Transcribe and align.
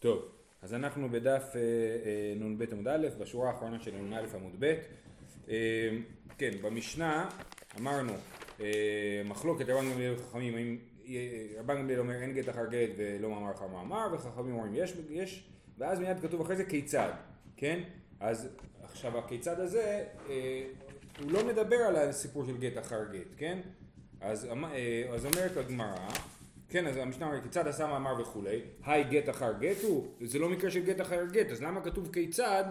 טוב, 0.00 0.28
אז 0.62 0.74
אנחנו 0.74 1.08
בדף 1.08 1.42
אה, 1.54 1.60
אה, 1.60 2.34
נ"ב 2.36 2.72
עמוד 2.72 2.88
א', 2.88 3.06
בשורה 3.18 3.50
האחרונה 3.50 3.80
של 3.80 3.96
נ"א 3.96 4.22
עמוד 4.34 4.52
ב'. 4.58 4.74
אה, 5.48 5.90
כן, 6.38 6.50
במשנה 6.62 7.28
אמרנו 7.78 8.12
מחלוקת 9.24 9.68
רבן 9.68 9.90
גמליאל 9.92 10.14
וחכמים, 10.14 10.78
רבן 11.58 11.76
גמליאל 11.76 12.00
אומר 12.00 12.14
אין 12.22 12.32
גט 12.32 12.48
אחר 12.48 12.66
גט 12.66 12.90
ולא 12.96 13.30
מאמר 13.30 13.50
אחר 13.50 13.66
מאמר, 13.66 14.06
וחכמים 14.12 14.54
אומרים 14.54 14.74
יש, 14.74 14.94
יש, 15.10 15.48
ואז 15.78 16.00
מיד 16.00 16.20
כתוב 16.20 16.40
אחרי 16.40 16.56
זה 16.56 16.64
כיצד, 16.64 17.12
כן? 17.56 17.80
אז 18.20 18.48
עכשיו 18.82 19.18
הכיצד 19.18 19.60
הזה, 19.60 20.04
הוא 21.20 21.32
לא 21.32 21.46
מדבר 21.46 21.76
על 21.76 21.96
הסיפור 21.96 22.44
של 22.46 22.56
גט 22.56 22.78
אחר 22.78 23.04
גט, 23.12 23.34
כן? 23.36 23.58
אז, 24.20 24.48
אז 25.14 25.26
אומרת 25.26 25.56
הגמרא, 25.56 26.08
כן, 26.68 26.86
אז 26.86 26.96
המשנה 26.96 27.26
אומרת 27.26 27.42
כיצד 27.42 27.68
עשה 27.68 27.86
מאמר 27.86 28.20
וכולי, 28.20 28.60
היי 28.84 29.04
גט 29.04 29.28
אחר 29.28 29.52
גט 29.52 29.82
הוא, 29.82 30.06
זה 30.20 30.38
לא 30.38 30.48
מקרה 30.48 30.70
של 30.70 30.84
גט 30.84 31.00
אחר 31.00 31.24
גט, 31.24 31.50
אז 31.50 31.62
למה 31.62 31.80
כתוב 31.80 32.12
כיצד 32.12 32.64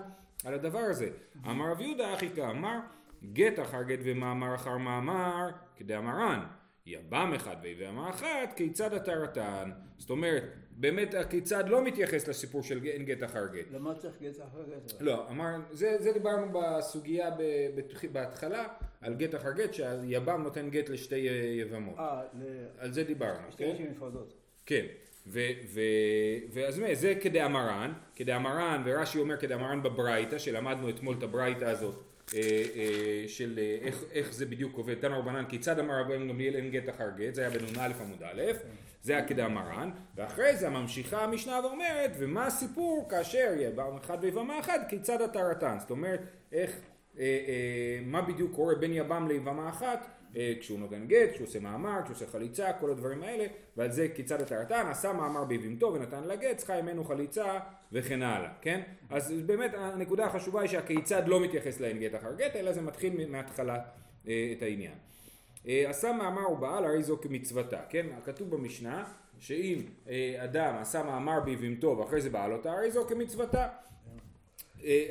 על 0.45 0.53
הדבר 0.53 0.79
הזה? 0.79 1.09
אמר 1.47 1.71
רב 1.71 1.81
יהודה 1.81 2.13
אחי 2.13 2.29
כאמר, 2.29 2.79
גט 3.33 3.59
אחר 3.59 3.83
גט 3.83 3.99
ומאמר 4.03 4.55
אחר 4.55 4.77
מאמר, 4.77 5.49
כדאמרן, 5.75 6.45
יבם 6.85 7.33
אחד 7.35 7.55
ויבמה 7.61 8.09
אחת, 8.09 8.53
כיצד 8.55 8.93
התרתן. 8.93 9.71
זאת 9.97 10.09
אומרת, 10.09 10.43
באמת 10.77 11.13
הכיצד 11.13 11.69
לא 11.69 11.83
מתייחס 11.83 12.27
לסיפור 12.27 12.63
של 12.63 12.85
אין 12.85 13.05
גט 13.05 13.23
אחר 13.23 13.47
גט. 13.47 13.65
למה 13.71 13.95
צריך 13.95 14.21
גט 14.21 14.41
אחר 14.41 14.63
גט? 14.69 14.93
לא, 14.99 15.29
אמר, 15.29 15.55
זה, 15.71 15.97
זה 15.99 16.11
דיברנו 16.11 16.59
בסוגיה 16.59 17.31
ב, 17.31 17.41
בתח, 17.75 18.05
בהתחלה, 18.11 18.67
על 19.01 19.15
גט 19.15 19.35
אחר 19.35 19.51
גט, 19.51 19.73
שהיבם 19.73 20.43
נותן 20.43 20.69
גט 20.69 20.89
לשתי 20.89 21.29
אה, 21.29 21.33
יבמות. 21.33 21.95
אה, 21.99 22.21
על 22.77 22.93
זה 22.93 23.03
דיברנו, 23.03 23.47
לשתי 23.47 23.63
כן? 23.63 23.71
נשים 23.73 23.87
נפרדות. 23.91 24.33
כן, 24.65 24.85
ו, 25.27 25.39
ו, 25.73 25.81
ואז 26.53 26.81
זה 26.93 27.13
כדאמרן, 27.21 27.93
כדאמרן, 28.15 28.83
ורש"י 28.85 29.19
אומר 29.19 29.37
כדאמרן 29.37 29.83
בברייתא, 29.83 30.37
שלמדנו 30.37 30.89
אתמול 30.89 31.15
את 31.17 31.23
הברייתא 31.23 31.65
הזאת, 31.65 32.03
של 33.27 33.59
אה, 33.61 33.77
איך, 33.81 34.03
איך 34.11 34.33
זה 34.33 34.45
בדיוק 34.45 34.77
עובד, 34.77 34.95
תנא 34.95 35.15
רבנן, 35.15 35.45
כיצד 35.49 35.79
אמר 35.79 36.01
רבן 36.01 36.27
גמליאל 36.27 36.55
אין 36.55 36.71
גט 36.71 36.89
אחר 36.89 37.09
גט, 37.17 37.35
זה 37.35 37.41
היה 37.41 37.49
בנ"א 37.49 37.91
עמוד 38.01 38.23
א', 38.23 38.41
זה 39.01 39.13
היה 39.17 39.27
כדאמרן, 39.27 39.89
ואחרי 40.15 40.55
זה 40.55 40.69
ממשיכה 40.69 41.23
המשנה 41.23 41.59
ואומרת, 41.63 42.11
ומה 42.17 42.45
הסיפור 42.45 43.07
כאשר 43.09 43.53
יהיה 43.55 43.71
בעם 43.71 43.97
אחד 43.97 44.17
ויבמה 44.21 44.59
אחד, 44.59 44.79
כיצד 44.89 45.21
התרתן, 45.21 45.77
זאת 45.79 45.91
אומרת, 45.91 46.19
איך, 46.51 46.71
אה, 47.19 47.23
אה, 47.23 47.99
מה 48.05 48.21
בדיוק 48.21 48.55
קורה 48.55 48.75
בין 48.75 48.93
יבם 48.93 49.27
ליבמה 49.27 49.69
אחת, 49.69 50.07
אה, 50.35 50.53
כשהוא 50.59 50.79
נותן 50.79 51.07
גט, 51.07 51.31
כשהוא 51.33 51.47
עושה 51.47 51.59
מאמר, 51.59 51.99
כשהוא 52.03 52.15
עושה 52.15 52.27
חליצה, 52.27 52.73
כל 52.73 52.91
הדברים 52.91 53.23
האלה, 53.23 53.45
ועל 53.77 53.91
זה 53.91 54.07
כיצד 54.15 54.41
התרתן, 54.41 54.85
עשה 54.89 55.13
מאמר 55.13 55.43
ביבימתו 55.43 55.93
ונתן 55.93 56.23
לה 56.23 56.35
גט, 56.35 56.57
צריכה 56.57 56.81
ממנו 56.81 57.03
חליצה 57.03 57.59
וכן 57.91 58.21
הלאה, 58.21 58.49
כן? 58.61 58.81
אז 59.09 59.33
באמת 59.45 59.71
הנקודה 59.73 60.25
החשובה 60.25 60.61
היא 60.61 60.69
שהכיצד 60.69 61.27
לא 61.27 61.39
מתייחס 61.39 61.79
לאין 61.79 61.99
גט 61.99 62.15
אחר 62.15 62.33
גט, 62.35 62.55
אלא 62.55 62.71
זה 62.71 62.81
מתחיל 62.81 63.27
מההתחלה 63.27 63.79
אה, 64.27 64.53
את 64.57 64.61
העניין. 64.61 64.95
אה, 65.67 65.89
עשה 65.89 66.11
מאמר 66.11 66.51
ובעל 66.51 66.85
הרי 66.85 67.03
זו 67.03 67.17
כמצוותה, 67.21 67.79
כן? 67.89 68.05
כתוב 68.25 68.55
במשנה 68.55 69.03
שאם 69.39 69.81
אה, 70.09 70.35
אדם 70.43 70.75
עשה 70.75 71.03
מאמר 71.03 71.39
ביבימתו 71.39 71.97
ואחרי 71.97 72.21
זה 72.21 72.29
בעל 72.29 72.53
אותה, 72.53 72.71
הרי 72.71 72.91
זו 72.91 73.05
כמצוותה. 73.07 73.67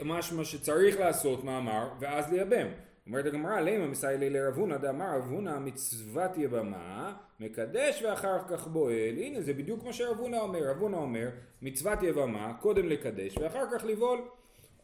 משמע 0.05 0.45
שצריך 0.45 1.01
לעשות 1.01 1.45
מאמר 1.45 1.89
ואז 2.01 2.33
לייבם. 2.33 2.67
אומרת 3.07 3.27
הגמרא, 3.27 3.61
למה 3.61 3.87
מסיילי 3.87 4.31
לרב 4.31 4.57
הונא 4.57 4.77
דאמר 4.77 5.17
רב 5.17 5.31
הונא 5.31 5.59
מצוות 5.59 6.31
יבמה, 6.37 7.15
מקדש 7.41 8.03
ואחר 8.03 8.39
כך 8.49 8.67
בועל. 8.67 9.19
הנה 9.19 9.41
זה 9.41 9.55
בדיוק 9.55 9.85
מה 9.85 9.93
שרב 9.93 10.19
הונא 10.19 10.37
אומר. 10.37 10.71
רב 10.71 10.81
הונא 10.81 10.97
אומר, 10.97 11.29
מצוות 11.63 12.03
יבמה, 12.03 12.53
קודם 12.61 12.89
לקדש 12.89 13.39
ואחר 13.39 13.65
כך 13.73 13.85
לבעול. 13.85 14.21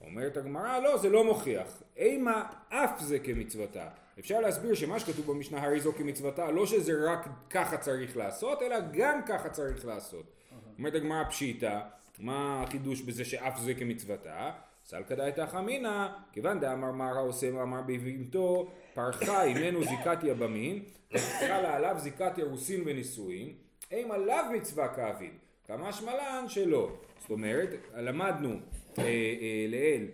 אומרת 0.01 0.37
הגמרא, 0.37 0.79
לא, 0.79 0.99
זה 0.99 1.09
לא 1.09 1.25
מוכיח. 1.25 1.83
אימה 1.97 2.45
אף 2.69 3.01
זה 3.01 3.19
כמצוותה. 3.19 3.89
אפשר 4.19 4.41
להסביר 4.41 4.75
שמה 4.75 5.01
שכתוב 5.01 5.27
במשנה 5.27 5.63
הרי 5.63 5.81
זו 5.81 5.93
כמצוותה, 5.93 6.51
לא 6.51 6.67
שזה 6.67 6.93
רק 7.11 7.29
ככה 7.51 7.77
צריך 7.77 8.17
לעשות, 8.17 8.63
אלא 8.63 8.77
גם 8.93 9.21
ככה 9.27 9.49
צריך 9.49 9.87
לעשות. 9.87 10.25
אומרת 10.79 10.95
הגמרא 10.95 11.25
פשיטא, 11.25 11.81
מה 12.19 12.63
החידוש 12.63 13.01
בזה 13.01 13.25
שאף 13.25 13.59
זה 13.59 13.75
כמצוותה? 13.75 14.51
סלקא 14.93 15.15
דאיתך 15.15 15.57
אמינא, 15.59 16.09
כיוון 16.33 16.61
דאמר 16.61 16.93
מרא 16.93 17.21
עושה 17.23 17.51
מאמר 17.51 17.81
בבימתו, 17.83 18.71
פרחה 18.95 19.45
אימנו 19.45 19.85
זיקת 19.85 20.19
יבמין, 20.23 20.83
וחלה 21.13 21.77
עליו 21.77 21.95
זיקת 21.99 22.39
אירוסין 22.39 22.83
ונישואין, 22.87 23.53
אם 23.93 24.09
עליו 24.11 24.45
מצווה 24.55 24.89
כאביד, 24.89 25.31
כמה 25.67 25.93
שמלן 25.93 26.45
שלא. 26.49 26.91
זאת 27.21 27.31
אומרת, 27.31 27.69
למדנו 27.97 28.49
אה, 28.99 29.05
אה, 29.05 29.67
לעיל 29.69 30.07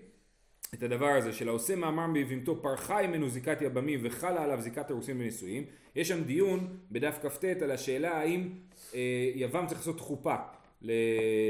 את 0.74 0.82
הדבר 0.82 1.08
הזה 1.08 1.32
של 1.32 1.48
העושה 1.48 1.76
מאמר 1.76 2.06
בבימתו 2.14 2.62
פרחה 2.62 3.06
ממנו 3.06 3.28
זיקת 3.28 3.62
יבמים 3.62 4.00
וחלה 4.02 4.44
עליו 4.44 4.60
זיקת 4.60 4.90
אירוסין 4.90 5.20
ונישואין. 5.20 5.64
יש 5.96 6.08
שם 6.08 6.24
דיון 6.24 6.76
בדף 6.90 7.18
כ"ט 7.22 7.44
על 7.62 7.70
השאלה 7.70 8.18
האם 8.18 8.48
אה, 8.94 9.30
יבם 9.34 9.66
צריך 9.66 9.80
לעשות 9.80 10.00
חופה 10.00 10.34
ל- 10.82 10.92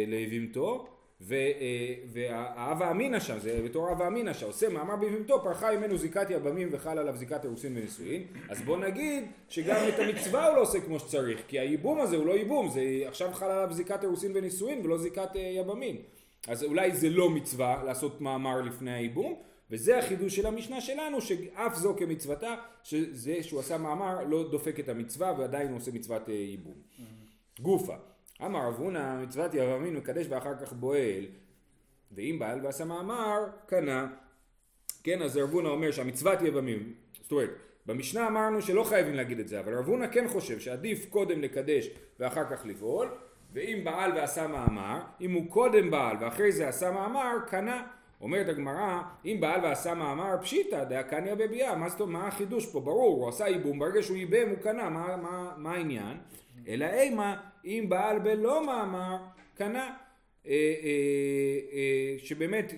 ליבימתו 0.06 0.62
ו- 0.62 0.88
אה, 0.92 0.97
והאבה 1.20 2.90
אמינא 2.90 3.20
שם, 3.20 3.38
זה 3.38 3.60
בתור 3.64 3.92
אבה 3.92 4.06
אמינא 4.06 4.32
שעושה 4.32 4.68
מאמר 4.68 4.96
ביבימתו 4.96 5.42
פרחה 5.42 5.76
ממנו 5.76 5.98
זיקת 5.98 6.30
יבמים 6.30 6.68
וחלה 6.72 7.00
עליו 7.00 7.16
זיקת 7.16 7.44
אירוסין 7.44 7.76
ונישואין 7.76 8.26
אז 8.48 8.62
בוא 8.62 8.78
נגיד 8.78 9.24
שגם 9.48 9.76
את 9.88 9.98
המצווה 9.98 10.46
הוא 10.46 10.56
לא 10.56 10.62
עושה 10.62 10.80
כמו 10.80 10.98
שצריך 10.98 11.40
כי 11.48 11.58
הייבום 11.58 12.00
הזה 12.00 12.16
הוא 12.16 12.26
לא 12.26 12.32
ייבום 12.32 12.68
זה 12.68 12.80
עכשיו 13.06 13.32
חלה 13.32 13.62
עליו 13.62 13.74
זיקת 13.74 14.02
אירוסין 14.02 14.32
ונישואין 14.34 14.80
ולא 14.84 14.98
זיקת 14.98 15.36
אה, 15.36 15.40
יבמים. 15.40 15.96
אז 16.48 16.64
אולי 16.64 16.92
זה 16.92 17.10
לא 17.10 17.30
מצווה 17.30 17.82
לעשות 17.84 18.20
מאמר 18.20 18.60
לפני 18.60 18.92
הייבום, 18.92 19.34
וזה 19.70 19.98
החידוש 19.98 20.36
של 20.36 20.46
המשנה 20.46 20.80
שלנו, 20.80 21.20
שאף 21.20 21.74
זו 21.74 21.94
כמצוותה, 21.96 22.54
שזה 22.82 23.42
שהוא 23.42 23.60
עשה 23.60 23.78
מאמר 23.78 24.24
לא 24.24 24.50
דופק 24.50 24.80
את 24.80 24.88
המצווה 24.88 25.34
ועדיין 25.38 25.68
הוא 25.68 25.76
עושה 25.76 25.90
מצוות 25.92 26.28
אה, 26.28 26.34
ייבום. 26.34 26.74
גופה, 27.60 27.94
אמר 28.44 28.68
רב 28.68 28.74
הונא 28.74 29.22
מצוות 29.22 29.54
יבמין 29.54 29.96
מקדש 29.96 30.26
ואחר 30.28 30.54
כך 30.60 30.72
בועל, 30.72 31.24
ואם 32.12 32.36
בעל 32.38 32.60
ועשה 32.64 32.84
מאמר, 32.84 33.46
קנה. 33.66 34.06
כן, 35.02 35.22
אז 35.22 35.36
רב 35.36 35.50
הונא 35.50 35.68
אומר 35.68 35.90
שהמצוות 35.90 36.42
יבמים, 36.42 36.94
זאת 37.22 37.32
אומרת, 37.32 37.50
במשנה 37.86 38.26
אמרנו 38.26 38.62
שלא 38.62 38.84
חייבים 38.84 39.14
להגיד 39.14 39.40
את 39.40 39.48
זה, 39.48 39.60
אבל 39.60 39.78
רב 39.78 39.86
הונא 39.86 40.06
כן 40.12 40.28
חושב 40.28 40.58
שעדיף 40.58 41.06
קודם 41.10 41.40
לקדש 41.40 41.90
ואחר 42.18 42.44
כך 42.50 42.66
לבעול, 42.66 43.08
ואם 43.52 43.80
בעל 43.84 44.12
ועשה 44.12 44.46
מאמר, 44.46 45.00
אם 45.20 45.32
הוא 45.32 45.50
קודם 45.50 45.90
בעל 45.90 46.16
ואחרי 46.20 46.52
זה 46.52 46.68
עשה 46.68 46.90
מאמר, 46.90 47.32
קנה. 47.46 47.86
אומרת 48.20 48.48
הגמרא, 48.48 49.02
אם 49.24 49.36
בעל 49.40 49.60
ועשה 49.64 49.94
מאמר 49.94 50.36
פשיטא 50.42 50.84
דאקניא 50.84 51.34
בביאה, 51.34 51.76
מה 51.76 51.88
זאת 51.88 52.00
אומרת, 52.00 52.22
מה 52.22 52.28
החידוש 52.28 52.66
פה? 52.66 52.80
ברור, 52.80 53.20
הוא 53.22 53.28
עשה 53.28 53.48
ייבום, 53.48 53.78
ברגע 53.78 54.02
שהוא 54.02 54.16
ייבם 54.16 54.48
הוא 54.50 54.58
קנה, 54.58 54.90
מה, 54.90 55.16
מה, 55.16 55.52
מה 55.56 55.72
העניין? 55.72 56.16
אלא 56.68 56.84
אימה, 56.84 57.36
אם 57.64 57.86
בעל 57.88 58.18
בלא 58.18 58.66
מאמר, 58.66 59.16
קנה. 59.54 59.90
אה, 60.46 60.52
אה, 60.52 60.88
אה, 61.72 62.16
שבאמת 62.18 62.72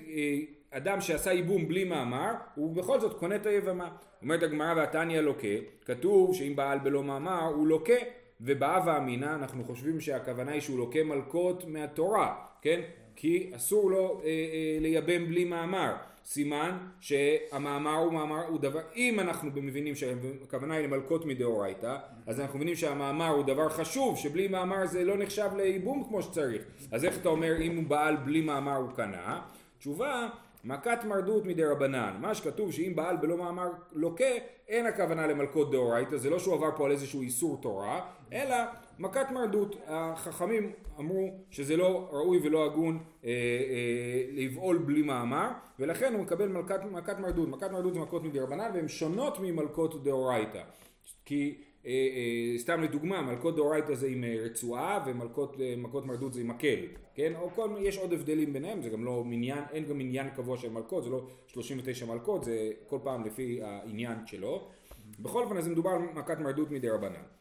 אדם 0.70 1.00
שעשה 1.00 1.32
ייבום 1.32 1.68
בלי 1.68 1.84
מאמר, 1.84 2.32
הוא 2.54 2.76
בכל 2.76 3.00
זאת 3.00 3.18
קונה 3.18 3.36
את 3.36 3.46
היבמה. 3.46 3.90
אומרת 4.22 4.42
הגמרא 4.42 4.74
והתניא 4.76 5.20
לוקה, 5.20 5.48
כתוב 5.84 6.34
שאם 6.34 6.56
בעל 6.56 6.78
בלא 6.78 7.04
מאמר 7.04 7.44
הוא 7.44 7.66
לוקה. 7.66 7.94
ובאבה 8.40 8.98
אמינא 8.98 9.34
אנחנו 9.34 9.64
חושבים 9.64 10.00
שהכוונה 10.00 10.52
היא 10.52 10.60
שהוא 10.60 10.78
לוקה 10.78 11.02
מלקות 11.02 11.64
מהתורה, 11.68 12.34
כן? 12.62 12.80
כי 13.20 13.50
אסור 13.56 13.90
לו 13.90 14.20
אה, 14.24 14.28
אה, 14.28 14.78
לייבם 14.80 15.26
בלי 15.26 15.44
מאמר. 15.44 15.92
סימן 16.24 16.78
שהמאמר 17.00 17.94
הוא 17.94 18.12
מאמר 18.12 18.46
הוא 18.46 18.60
דבר, 18.60 18.80
אם 18.96 19.20
אנחנו 19.20 19.50
מבינים 19.54 19.94
שהכוונה 19.94 20.74
היא 20.74 20.86
למלקות 20.86 21.26
מדאורייתא, 21.26 21.96
אז 22.26 22.40
אנחנו 22.40 22.58
מבינים 22.58 22.74
שהמאמר 22.74 23.28
הוא 23.28 23.44
דבר 23.44 23.68
חשוב, 23.68 24.18
שבלי 24.18 24.48
מאמר 24.48 24.86
זה 24.86 25.04
לא 25.04 25.18
נחשב 25.18 25.48
לייבום 25.56 26.04
כמו 26.08 26.22
שצריך. 26.22 26.62
אז 26.92 27.04
איך 27.04 27.18
אתה 27.18 27.28
אומר 27.28 27.60
אם 27.60 27.76
הוא 27.76 27.84
בעל 27.84 28.16
בלי 28.16 28.40
מאמר 28.40 28.76
הוא 28.76 28.90
קנה? 28.90 29.40
תשובה 29.78 30.28
מכת 30.64 31.04
מרדות 31.04 31.46
מדרבנן, 31.46 32.16
מה 32.20 32.34
שכתוב 32.34 32.72
שאם 32.72 32.92
בעל 32.94 33.16
בלא 33.16 33.36
מאמר 33.36 33.68
לוקה, 33.92 34.24
אין 34.68 34.86
הכוונה 34.86 35.26
למלקות 35.26 35.70
דאורייתא, 35.70 36.16
זה 36.16 36.30
לא 36.30 36.38
שהוא 36.38 36.54
עבר 36.54 36.76
פה 36.76 36.86
על 36.86 36.92
איזשהו 36.92 37.20
איסור 37.20 37.58
תורה, 37.62 38.00
אלא 38.32 38.56
מכת 39.00 39.30
מרדות. 39.30 39.76
החכמים 39.86 40.72
אמרו 40.98 41.30
שזה 41.50 41.76
לא 41.76 42.08
ראוי 42.12 42.38
ולא 42.42 42.64
הגון 42.64 42.98
אה, 43.24 43.30
אה, 43.30 44.24
לבעול 44.32 44.78
בלי 44.78 45.02
מאמר, 45.02 45.48
ולכן 45.78 46.12
הוא 46.14 46.22
מקבל 46.22 46.48
מלכת, 46.48 46.80
מכת 46.90 47.18
מרדות. 47.18 47.48
מכת 47.48 47.70
מרדות 47.70 47.94
זה 47.94 48.00
מכות 48.00 48.24
מדי 48.24 48.40
רבנן 48.40 48.70
והן 48.74 48.88
שונות 48.88 49.38
ממלכות 49.40 50.04
דאורייתא. 50.04 50.62
כי 51.24 51.54
אה, 51.86 51.90
אה, 51.90 52.58
סתם 52.58 52.82
לדוגמה, 52.82 53.22
מלכות 53.22 53.56
דאורייתא 53.56 53.94
זה 53.94 54.06
עם 54.06 54.24
אה, 54.24 54.36
רצועה 54.44 55.04
ומלכות 55.06 55.56
מכות 55.76 56.06
מרדות 56.06 56.34
זה 56.34 56.40
עם 56.40 56.48
מקל, 56.48 56.78
כן? 57.14 57.32
או 57.36 57.50
כל, 57.50 57.70
יש 57.78 57.98
עוד 57.98 58.12
הבדלים 58.12 58.52
ביניהם, 58.52 58.82
זה 58.82 58.88
גם 58.88 59.04
לא 59.04 59.24
מניין, 59.24 59.64
אין 59.72 59.84
גם 59.84 60.00
עניין 60.00 60.30
קבוע 60.30 60.56
של 60.56 60.70
מלכות, 60.70 61.04
זה 61.04 61.10
לא 61.10 61.26
39 61.46 62.06
מלכות, 62.06 62.44
זה 62.44 62.70
כל 62.86 62.98
פעם 63.02 63.24
לפי 63.24 63.62
העניין 63.62 64.26
שלו. 64.26 64.68
בכל 65.18 65.42
אופן, 65.42 65.56
אז 65.56 65.68
מדובר 65.68 65.90
על 65.90 66.02
מכת 66.14 66.38
מרדות 66.38 66.70
מדי 66.70 66.88
רבנן. 66.88 67.39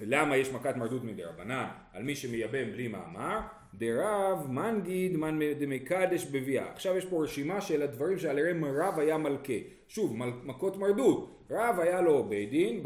למה 0.00 0.36
יש 0.36 0.52
מכת 0.52 0.76
מרדות 0.76 1.04
מדי 1.04 1.24
רבנן 1.24 1.66
על 1.92 2.02
מי 2.02 2.16
שמייבם 2.16 2.72
בלי 2.72 2.88
מאמר? 2.88 3.40
דרב 3.74 4.46
מנגיד 4.50 5.16
מן 5.16 5.40
דמקדש 5.58 6.24
בביאה. 6.24 6.72
עכשיו 6.72 6.96
יש 6.96 7.04
פה 7.04 7.24
רשימה 7.24 7.60
של 7.60 7.82
הדברים 7.82 8.18
שעליהם 8.18 8.64
רב 8.64 8.98
היה 8.98 9.18
מלכה. 9.18 9.52
שוב, 9.88 10.16
מכות 10.44 10.76
מרדות. 10.76 11.46
רב 11.50 11.80
היה 11.80 12.00
לו 12.00 12.24
בית 12.24 12.50
דין 12.50 12.82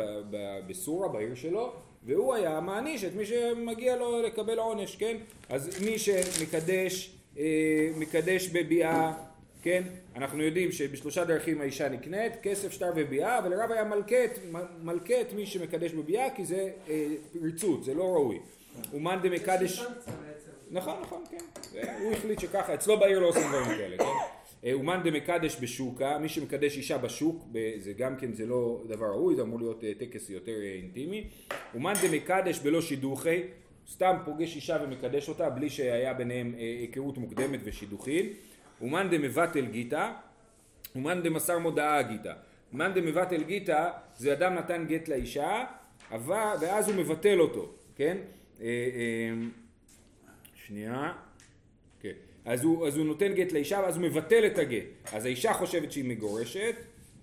בסורה, 0.66 1.08
בעיר 1.08 1.34
שלו, 1.34 1.72
והוא 2.02 2.34
היה 2.34 2.60
מעניש 2.60 3.04
את 3.04 3.14
מי 3.14 3.26
שמגיע 3.26 3.96
לו 3.96 4.22
לקבל 4.22 4.58
עונש, 4.58 4.96
כן? 4.96 5.16
אז 5.48 5.82
מי 5.84 5.98
שמקדש 5.98 7.14
אה, 7.38 7.90
מקדש 7.98 8.48
בביאה, 8.48 9.12
כן? 9.62 9.82
אנחנו 10.16 10.42
יודעים 10.42 10.72
שבשלושה 10.72 11.24
דרכים 11.24 11.60
האישה 11.60 11.88
נקנית, 11.88 12.32
כסף, 12.42 12.72
שטר 12.72 12.92
וביאה, 12.96 13.38
אבל 13.38 13.52
הרב 13.52 13.72
היה 13.72 13.84
מלכה 14.82 15.20
את 15.20 15.32
מי 15.32 15.46
שמקדש 15.46 15.92
בביאה 15.92 16.26
כי 16.36 16.44
זה 16.44 16.70
אה, 16.88 17.06
ריצות, 17.42 17.84
זה 17.84 17.94
לא 17.94 18.04
ראוי. 18.04 18.38
אומן 18.92 19.18
דמקדש... 19.22 19.82
נכון, 20.70 20.94
נכון, 21.02 21.24
כן. 21.30 21.84
הוא 22.02 22.12
החליט 22.12 22.40
שככה, 22.40 22.74
אצלו 22.74 22.98
בעיר 22.98 23.18
לא 23.18 23.28
עושים 23.28 23.48
דברים 23.48 23.78
כאלה, 23.78 23.98
כן? 23.98 24.04
אה, 24.64 24.72
אומן 24.72 25.00
דמקדש 25.04 25.56
בשוקה, 25.60 26.18
מי 26.18 26.28
שמקדש 26.28 26.76
אישה 26.76 26.98
בשוק, 26.98 27.44
זה 27.78 27.92
גם 27.92 28.16
כן 28.16 28.32
זה 28.32 28.46
לא 28.46 28.82
דבר 28.88 29.06
ראוי, 29.06 29.36
זה 29.36 29.42
אמור 29.42 29.58
להיות 29.58 29.84
טקס 29.98 30.30
יותר 30.30 30.62
אינטימי. 30.82 31.28
אומן 31.74 31.92
דמקדש 32.02 32.58
בלא 32.58 32.80
שידוכי, 32.80 33.42
סתם 33.92 34.16
פוגש 34.24 34.56
אישה 34.56 34.78
ומקדש 34.82 35.28
אותה 35.28 35.50
בלי 35.50 35.70
שהיה 35.70 36.14
ביניהם 36.14 36.54
אה, 36.58 36.60
היכרות 36.80 37.18
מוקדמת 37.18 37.60
ושידוכים. 37.64 38.26
ומאן 38.80 39.08
דמבטל 39.10 39.66
גיתא, 39.66 40.12
ומאן 40.96 41.22
דמסר 41.22 41.58
מודעה 41.58 42.02
גיתא. 42.02 42.32
מאן 42.72 42.94
דמבטל 42.94 43.42
גיתא 43.42 43.90
זה 44.16 44.32
אדם 44.32 44.54
נתן 44.54 44.84
גט 44.88 45.08
לאישה, 45.08 45.64
אבל, 46.10 46.54
ואז 46.60 46.88
הוא 46.88 46.96
מבטל 46.96 47.40
אותו, 47.40 47.72
כן? 47.96 48.16
אה, 48.60 48.66
אה, 48.66 49.34
שנייה. 50.54 51.12
כן. 52.00 52.12
אז 52.44 52.64
הוא, 52.64 52.86
אז 52.86 52.96
הוא 52.96 53.06
נותן 53.06 53.34
גט 53.34 53.52
לאישה 53.52 53.80
ואז 53.84 53.96
הוא 53.96 54.04
מבטל 54.04 54.46
את 54.46 54.58
הגט. 54.58 54.84
אז 55.12 55.24
האישה 55.24 55.52
חושבת 55.52 55.92
שהיא 55.92 56.04
מגורשת. 56.04 56.74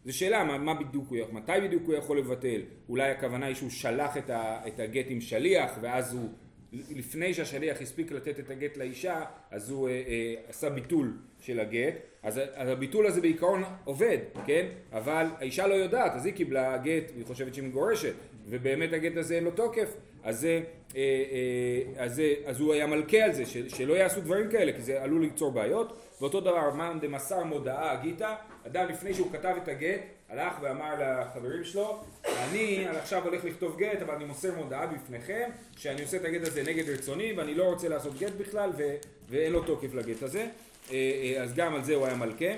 זו 0.06 0.18
שאלה 0.18 0.44
מה, 0.44 0.58
מה 0.58 0.74
בדיוק 0.74 1.10
הוא 1.10 1.18
מתי 1.32 1.52
בדיוק 1.64 1.84
הוא 1.86 1.94
יכול 1.94 2.20
לבטל. 2.20 2.62
אולי 2.90 3.12
הכוונה 3.12 3.46
היא 3.46 3.56
שהוא 3.56 3.70
שלח 3.70 4.18
את, 4.18 4.30
ה, 4.30 4.68
את 4.68 4.80
הגט 4.80 5.06
עם 5.10 5.22
שליח 5.22 5.72
ואז 5.82 6.14
הוא 6.14 6.30
לפני 6.74 7.34
שהשליח 7.34 7.82
הספיק 7.82 8.12
לתת 8.12 8.40
את 8.40 8.50
הגט 8.50 8.78
לאישה, 8.78 9.24
אז 9.52 9.70
הוא 9.70 9.90
אה, 9.90 9.94
אה, 9.94 10.36
עשה 10.50 10.70
ביטול 10.70 11.14
של 11.40 11.60
הגט, 11.60 11.94
אז, 12.24 12.42
אז 12.54 12.70
הביטול 12.70 13.08
הזה 13.08 13.22
בעיקרון 13.22 13.64
עובד, 13.84 14.18
כן? 14.46 14.68
אבל 14.94 15.26
האישה 15.40 15.68
לא 15.68 15.74
יודעת, 15.74 16.12
אז 16.16 16.26
היא 16.26 16.34
קיבלה 16.34 16.78
גט, 16.78 17.12
והיא 17.14 17.26
חושבת 17.26 17.54
שהיא 17.54 17.68
מגורשת, 17.68 18.14
ובאמת 18.50 18.94
הגט 18.94 19.18
הזה 19.18 19.36
אין 19.36 19.44
לו 19.44 19.52
תוקף, 19.52 19.96
אז, 20.24 20.46
אה, 20.46 20.60
אה, 20.96 22.04
אז, 22.04 22.16
זה, 22.16 22.34
אז 22.46 22.60
הוא 22.60 22.74
היה 22.74 22.88
מלכה 22.88 23.18
על 23.18 23.34
זה, 23.34 23.46
ש, 23.46 23.58
שלא 23.58 23.94
יעשו 23.94 24.22
דברים 24.22 24.52
כאלה, 24.52 24.74
כי 24.74 24.82
זה 24.82 25.04
עלול 25.04 25.22
ליצור 25.22 25.52
בעיות, 25.52 25.98
ואותו 26.22 26.42
דבר, 26.42 26.74
מאן 26.74 27.00
דמסר 27.02 27.44
מודעה 27.44 27.96
גיתא, 28.02 28.36
אדם 28.68 28.90
לפני 28.90 29.14
שהוא 29.14 29.32
כתב 29.32 29.56
את 29.64 29.68
הגט, 29.68 30.02
הלך 30.30 30.54
ואמר 30.62 30.94
לחברים 31.00 31.64
שלו, 31.64 32.04
אני 32.26 32.88
עכשיו 32.88 33.24
הולך 33.24 33.46
לכתוב 33.46 33.78
גט, 33.78 34.02
אבל 34.02 34.16
אני 34.16 34.26
מוסר 34.26 34.56
מודעה 34.56 34.88
בפניכם, 34.88 35.50
שאני 35.78 36.02
עושה 36.02 36.18
את 36.18 36.26
הגט 36.26 36.48
הזה 36.48 36.64
נגד 36.64 36.90
רצוני, 36.90 37.34
ואני 37.34 37.56
לא 37.56 37.64
רוצה 37.64 37.90
לעשות 37.90 38.20
גט 38.20 38.34
בכלל, 38.38 38.70
ו- 38.78 38.96
ואין 39.30 39.52
לו 39.52 39.64
תוקף 39.64 39.94
לגט 39.94 40.24
הזה. 40.24 40.48
אה, 40.92 40.94
אה, 40.94 41.44
אז 41.44 41.54
גם 41.56 41.76
על 41.76 41.84
זה 41.84 41.96
הוא 41.96 42.06
היה 42.06 42.16
מלכה. 42.16 42.52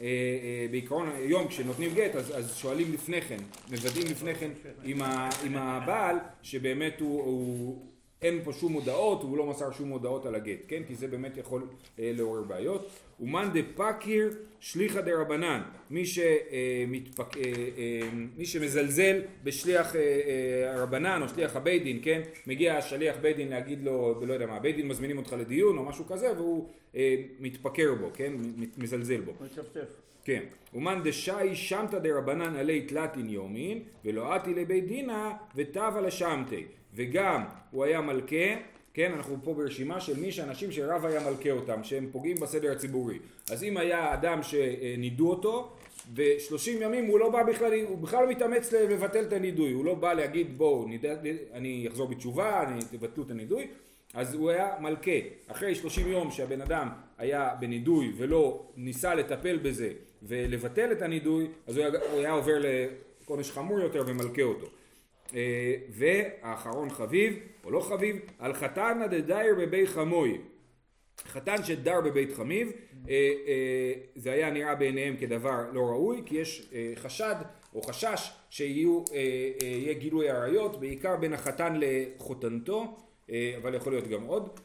אה, 0.00 0.66
בעיקרון 0.70 1.12
היום 1.16 1.48
כשנותנים 1.48 1.94
גט 1.94 2.16
אז, 2.16 2.38
אז 2.38 2.56
שואלים 2.56 2.92
לפני 2.92 3.22
כן, 3.22 3.36
מוודאים 3.70 4.06
לפני 4.10 4.34
כן 4.34 4.50
עם, 4.84 5.02
ה, 5.02 5.28
עם 5.44 5.56
הבעל 5.56 6.16
שבאמת 6.42 7.00
הוא, 7.00 7.22
הוא, 7.22 7.86
אין 8.22 8.40
פה 8.44 8.52
שום 8.52 8.72
הודעות, 8.72 9.22
הוא 9.22 9.36
לא 9.36 9.46
מסר 9.46 9.72
שום 9.72 9.88
הודעות 9.88 10.26
על 10.26 10.34
הגט, 10.34 10.58
כן? 10.68 10.82
כי 10.88 10.94
זה 10.94 11.08
באמת 11.08 11.36
יכול 11.36 11.62
אה, 11.98 12.12
לעורר 12.14 12.42
בעיות. 12.42 12.90
אומן 13.20 13.48
דה 13.52 13.60
פקיר 13.74 14.30
שליחא 14.60 15.00
דה 15.00 15.20
רבנן, 15.20 15.62
מי, 15.90 16.04
שמתפק, 16.06 17.36
אה, 17.36 17.42
אה, 17.78 18.08
מי 18.36 18.46
שמזלזל 18.46 19.20
בשליח 19.44 19.96
אה, 19.96 20.00
אה, 20.00 20.74
הרבנן 20.74 21.22
או 21.22 21.28
שליח 21.28 21.56
הבית 21.56 21.82
דין, 21.82 22.00
כן? 22.02 22.20
מגיע 22.46 22.82
שליח 22.82 23.16
בית 23.20 23.36
דין 23.36 23.48
להגיד 23.48 23.84
לו, 23.84 24.20
לא 24.26 24.34
יודע 24.34 24.46
מה, 24.46 24.58
בית 24.58 24.76
דין 24.76 24.88
מזמינים 24.88 25.18
אותך 25.18 25.32
לדיון 25.32 25.78
או 25.78 25.84
משהו 25.84 26.06
כזה 26.06 26.32
והוא 26.36 26.68
אה, 26.96 27.16
מתפקר 27.40 27.94
בו, 28.00 28.10
כן? 28.14 28.32
מזלזל 28.78 29.20
בו. 29.20 29.32
מצפצף. 29.40 30.00
כן. 30.24 30.42
אומן 30.74 31.00
דשאי 31.04 31.56
שמתא 31.56 31.98
דרבנן 31.98 32.56
עלי 32.56 32.80
תלתין 32.80 33.28
יומין 33.28 33.82
ולא 34.04 34.34
עתי 34.34 34.54
לבית 34.54 34.86
דינה 34.86 35.32
וטבה 35.56 36.00
לשמתי 36.00 36.64
וגם 36.94 37.44
הוא 37.70 37.84
היה 37.84 38.00
מלכה, 38.00 38.36
כן, 38.94 39.12
אנחנו 39.12 39.36
פה 39.44 39.54
ברשימה 39.54 40.00
של 40.00 40.20
מי 40.20 40.32
שאנשים 40.32 40.72
שרב 40.72 41.06
היה 41.06 41.30
מלכה 41.30 41.50
אותם, 41.50 41.84
שהם 41.84 42.08
פוגעים 42.12 42.36
בסדר 42.40 42.72
הציבורי. 42.72 43.18
אז 43.50 43.64
אם 43.64 43.76
היה 43.76 44.14
אדם 44.14 44.42
שנידו 44.42 45.30
אותו, 45.30 45.72
ושלושים 46.14 46.82
ימים 46.82 47.06
הוא 47.06 47.18
לא 47.18 47.30
בא 47.30 47.42
בכלל, 47.42 47.72
הוא 47.88 47.98
בכלל 47.98 48.24
לא 48.24 48.30
מתאמץ 48.30 48.72
לבטל 48.72 49.24
את 49.24 49.32
הנידוי, 49.32 49.72
הוא 49.72 49.84
לא 49.84 49.94
בא 49.94 50.12
להגיד 50.12 50.58
בואו 50.58 50.86
אני 51.52 51.88
אחזור 51.88 52.08
בתשובה, 52.08 52.62
אני 52.62 52.80
תבטלו 52.90 53.24
את 53.24 53.30
הנידוי, 53.30 53.66
אז 54.14 54.34
הוא 54.34 54.50
היה 54.50 54.68
מלכה. 54.80 55.10
אחרי 55.46 55.74
שלושים 55.74 56.08
יום 56.08 56.30
שהבן 56.30 56.60
אדם 56.60 56.88
היה 57.18 57.54
בנידוי 57.60 58.12
ולא 58.16 58.66
ניסה 58.76 59.14
לטפל 59.14 59.58
בזה 59.62 59.92
ולבטל 60.22 60.92
את 60.92 61.02
הנידוי, 61.02 61.48
אז 61.66 61.76
הוא 61.76 61.84
היה, 61.84 62.00
הוא 62.12 62.20
היה 62.20 62.32
עובר 62.32 62.58
לעונש 63.28 63.50
חמור 63.50 63.80
יותר 63.80 64.04
ומלכה 64.06 64.42
אותו. 64.42 64.66
אה, 65.34 65.74
והאחרון 65.90 66.90
חביב, 66.90 67.38
או 67.64 67.70
לא 67.70 67.80
חביב, 67.80 68.16
על 68.38 68.54
חתנא 68.54 69.06
דדייר 69.06 69.54
בבי 69.58 69.86
חמוי. 69.86 70.38
חתן 71.28 71.64
שדר 71.64 72.00
בבית 72.00 72.32
חמיב, 72.32 72.72
אה, 73.08 73.14
אה, 73.46 73.92
זה 74.14 74.32
היה 74.32 74.50
נראה 74.50 74.74
בעיניהם 74.74 75.16
כדבר 75.16 75.62
לא 75.72 75.80
ראוי, 75.80 76.22
כי 76.26 76.36
יש 76.36 76.72
חשד 76.96 77.34
או 77.74 77.82
חשש 77.82 78.30
שיהיה 78.50 79.92
גילוי 79.98 80.30
עריות, 80.30 80.80
בעיקר 80.80 81.16
בין 81.16 81.32
החתן 81.32 81.74
לחותנתו, 81.76 82.96
אבל 83.56 83.74
יכול 83.74 83.92
להיות 83.92 84.08
גם 84.08 84.22
עוד. 84.22 84.60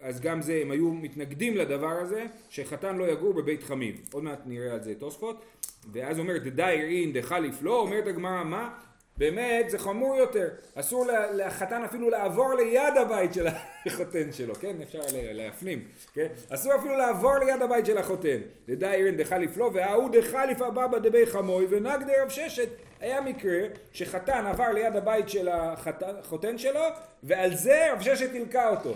אז 0.00 0.20
גם 0.20 0.42
זה, 0.42 0.58
הם 0.62 0.70
היו 0.70 0.90
מתנגדים 0.90 1.56
לדבר 1.56 2.00
הזה, 2.00 2.26
שחתן 2.48 2.96
לא 2.96 3.04
יגור 3.04 3.32
בבית 3.32 3.62
חמיב. 3.62 4.08
עוד 4.12 4.24
מעט 4.24 4.40
נראה 4.46 4.72
על 4.72 4.82
זה 4.82 4.94
תוספות. 4.94 5.44
ואז 5.92 6.18
אומרת, 6.18 6.42
דדייר 6.42 6.88
אין 6.88 7.12
דחליף 7.12 7.62
לא, 7.62 7.80
אומרת 7.80 8.06
הגמרא, 8.06 8.44
מה? 8.44 8.74
באמת 9.16 9.70
זה 9.70 9.78
חמור 9.78 10.16
יותר, 10.16 10.48
אסור 10.74 11.06
לחתן 11.34 11.84
אפילו 11.84 12.10
לעבור 12.10 12.54
ליד 12.54 12.96
הבית 13.00 13.34
של 13.34 13.46
החותן 13.86 14.32
שלו, 14.32 14.54
כן? 14.54 14.76
אפשר 14.82 15.00
להפנים, 15.12 15.84
כן? 16.14 16.26
אסור 16.50 16.74
אפילו 16.74 16.96
לעבור 16.96 17.38
ליד 17.38 17.62
הבית 17.62 17.86
של 17.86 17.98
החותן. 17.98 18.38
דדא 18.68 18.92
אירן 18.92 19.16
דחליף 19.16 19.56
לו, 19.56 19.74
וההוא 19.74 20.10
דחליף 20.10 20.62
הבבא 20.62 20.98
דבי 20.98 21.26
חמוי, 21.26 21.66
ונגד 21.70 22.06
רב 22.22 22.28
ששת. 22.28 22.68
היה 23.00 23.20
מקרה 23.20 23.58
שחתן 23.92 24.46
עבר 24.46 24.72
ליד 24.72 24.96
הבית 24.96 25.28
של 25.28 25.48
החותן 25.48 26.58
שלו, 26.58 26.84
ועל 27.22 27.54
זה 27.54 27.92
רב 27.92 28.00
ששת 28.00 28.30
הלקה 28.34 28.68
אותו, 28.68 28.94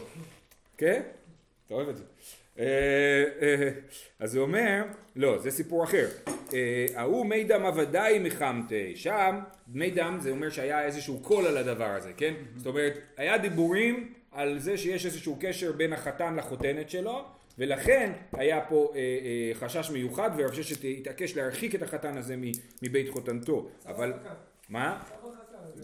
כן? 0.77 1.03
אתה 1.67 1.75
אוהב 1.75 1.89
את 1.89 1.97
זה. 1.97 2.05
אה, 2.59 3.25
אה, 3.43 3.71
אז 4.19 4.35
הוא 4.35 4.43
אומר, 4.43 4.83
לא, 5.17 5.39
זה 5.39 5.51
סיפור 5.51 5.85
אחר. 5.85 6.07
אה, 6.55 6.87
ההוא 6.95 7.27
מי 7.27 7.45
דם 7.45 7.67
עבדי 7.67 8.19
מחמתי, 8.21 8.97
שם 8.97 9.39
מי 9.69 9.91
דם 9.91 10.19
זה 10.21 10.31
אומר 10.31 10.51
שהיה 10.51 10.85
איזשהו 10.85 11.19
קול 11.19 11.47
על 11.47 11.57
הדבר 11.57 11.91
הזה, 11.91 12.13
כן? 12.17 12.35
זאת 12.57 12.67
אומרת, 12.67 12.99
היה 13.17 13.39
דיבורים 13.39 14.13
על 14.33 14.59
זה 14.59 14.79
שיש 14.79 15.07
איזשהו 15.07 15.37
קשר 15.41 15.73
בין 15.73 15.93
החתן 15.93 16.37
לחותנת 16.37 16.91
שלו, 16.91 17.25
ולכן 17.59 18.13
היה 18.33 18.61
פה 18.61 18.93
אה, 18.95 19.01
אה, 19.01 19.55
חשש 19.55 19.91
מיוחד, 19.91 20.31
ורב 20.37 20.53
ששת 20.53 20.85
התעקש 20.99 21.37
להרחיק 21.37 21.75
את 21.75 21.83
החתן 21.83 22.17
הזה 22.17 22.35
מבית 22.83 23.09
חותנתו. 23.09 23.69
אבל... 23.87 24.13
מה? 24.69 25.01